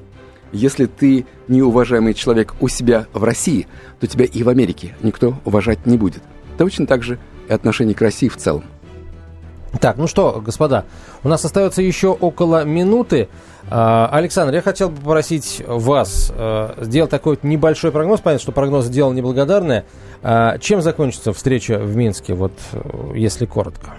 если 0.53 0.87
ты 0.87 1.27
неуважаемый 1.49 2.15
человек 2.15 2.55
у 2.61 2.69
себя 2.69 3.07
в 3.13 3.25
России, 3.25 3.67
то 3.99 4.07
тебя 4.07 4.25
и 4.25 4.43
в 4.45 4.49
Америке 4.49 4.95
никто 5.03 5.35
уважать 5.45 5.87
не 5.87 5.99
будет. 5.99 6.23
Точно 6.59 6.87
так 6.87 7.03
же 7.03 7.19
и 7.49 7.53
отношение 7.53 7.95
к 7.95 8.01
России 8.01 8.29
в 8.29 8.37
целом. 8.37 8.65
Так, 9.81 9.97
ну 9.97 10.07
что, 10.07 10.41
господа, 10.45 10.85
у 11.25 11.29
нас 11.29 11.45
остается 11.45 11.83
еще 11.83 12.09
около 12.09 12.65
минуты. 12.65 13.29
А, 13.69 14.09
Александр, 14.13 14.55
я 14.55 14.63
хотел 14.63 14.89
бы 14.89 14.97
попросить 14.99 15.65
вас 15.67 16.33
а, 16.37 16.77
сделать 16.81 17.11
такой 17.11 17.39
небольшой 17.43 17.91
прогноз. 17.91 18.21
Понятно, 18.21 18.43
что 18.43 18.53
прогноз 18.53 18.89
дело 18.89 19.13
неблагодарное. 19.13 19.85
А, 20.23 20.59
чем 20.59 20.81
закончится 20.81 21.33
встреча 21.33 21.79
в 21.79 21.97
Минске, 21.97 22.35
вот 22.35 22.53
если 23.15 23.47
коротко? 23.47 23.95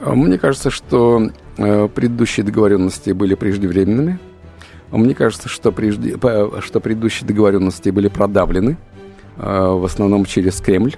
Мне 0.00 0.38
кажется, 0.38 0.70
что 0.70 1.30
предыдущие 1.56 2.44
договоренности 2.44 3.10
были 3.10 3.34
преждевременными. 3.34 4.18
Мне 4.90 5.14
кажется, 5.14 5.48
что, 5.48 5.72
прежде, 5.72 6.16
что 6.60 6.78
предыдущие 6.80 7.26
договоренности 7.26 7.90
были 7.90 8.06
продавлены, 8.08 8.76
в 9.36 9.84
основном 9.84 10.24
через 10.24 10.60
Кремль. 10.60 10.94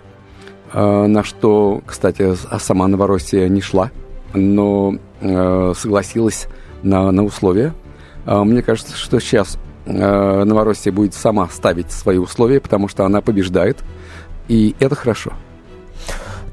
Э, 0.76 1.06
на 1.06 1.24
что, 1.24 1.80
кстати, 1.86 2.34
сама 2.58 2.86
Новороссия 2.86 3.48
не 3.48 3.62
шла, 3.62 3.90
но 4.34 4.96
э, 5.22 5.72
согласилась 5.74 6.48
на, 6.82 7.10
на 7.12 7.24
условия. 7.24 7.72
Э, 8.26 8.42
мне 8.44 8.60
кажется, 8.60 8.94
что 8.94 9.18
сейчас 9.18 9.58
Новороссия 9.86 10.92
будет 10.92 11.14
сама 11.14 11.48
ставить 11.48 11.92
свои 11.92 12.18
условия, 12.18 12.60
потому 12.60 12.88
что 12.88 13.04
она 13.04 13.20
побеждает, 13.20 13.78
и 14.48 14.74
это 14.80 14.96
хорошо. 14.96 15.32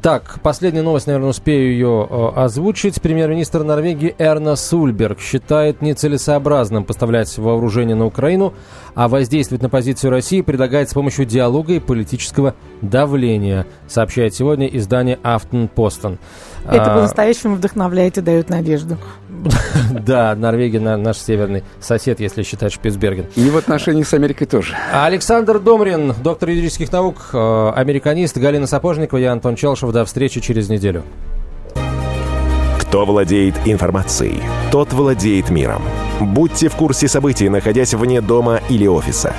Так, 0.03 0.41
последняя 0.43 0.81
новость, 0.81 1.07
наверное, 1.07 1.29
успею 1.29 1.71
ее 1.71 2.05
э, 2.09 2.29
озвучить. 2.35 3.01
Премьер-министр 3.01 3.63
Норвегии 3.63 4.13
Эрна 4.19 4.57
Сульберг 4.57 5.21
считает 5.21 5.81
нецелесообразным 5.81 6.83
поставлять 6.83 7.37
вооружение 7.37 7.95
на 7.95 8.05
Украину, 8.05 8.53
а 8.95 9.07
воздействовать 9.07 9.61
на 9.61 9.69
позицию 9.69 10.11
России 10.11 10.41
предлагает 10.41 10.89
с 10.89 10.93
помощью 10.93 11.25
диалога 11.25 11.71
и 11.71 11.79
политического 11.79 12.53
давления, 12.81 13.65
сообщает 13.87 14.35
сегодня 14.35 14.67
издание 14.67 15.19
Афтон 15.23 15.69
Постон. 15.69 16.19
Это 16.65 16.91
а, 16.91 16.95
по-настоящему 16.95 17.55
вдохновляет 17.55 18.17
и 18.17 18.21
дает 18.21 18.49
надежду. 18.49 18.97
Да, 19.91 20.35
Норвегия 20.35 20.79
наш 20.79 21.17
северный 21.17 21.63
сосед, 21.79 22.19
если 22.19 22.43
считать 22.43 22.73
Шпицберген. 22.73 23.25
И 23.35 23.49
в 23.49 23.57
отношении 23.57 24.03
с 24.03 24.13
Америкой 24.13 24.47
тоже. 24.47 24.75
Александр 24.91 25.59
Домрин, 25.59 26.13
доктор 26.23 26.49
юридических 26.49 26.91
наук, 26.91 27.29
э, 27.33 27.71
американист, 27.75 28.37
Галина 28.37 28.67
Сапожникова, 28.67 29.19
я 29.19 29.31
Антон 29.31 29.55
Челшев. 29.55 29.91
До 29.91 30.05
встречи 30.05 30.41
через 30.41 30.69
неделю. 30.69 31.03
Кто 32.79 33.05
владеет 33.05 33.55
информацией, 33.65 34.41
тот 34.71 34.93
владеет 34.93 35.49
миром. 35.49 35.81
Будьте 36.19 36.69
в 36.69 36.75
курсе 36.75 37.07
событий, 37.07 37.49
находясь 37.49 37.93
вне 37.93 38.21
дома 38.21 38.59
или 38.69 38.85
офиса. 38.85 39.33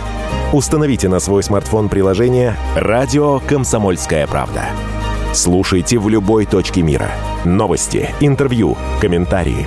Установите 0.52 1.08
на 1.08 1.20
свой 1.20 1.42
смартфон 1.42 1.88
приложение 1.88 2.56
«Радио 2.76 3.40
Комсомольская 3.40 4.26
правда». 4.26 4.64
Слушайте 5.32 5.98
в 5.98 6.08
любой 6.08 6.46
точке 6.46 6.82
мира. 6.82 7.10
Новости, 7.44 8.10
интервью, 8.20 8.76
комментарии. 9.00 9.66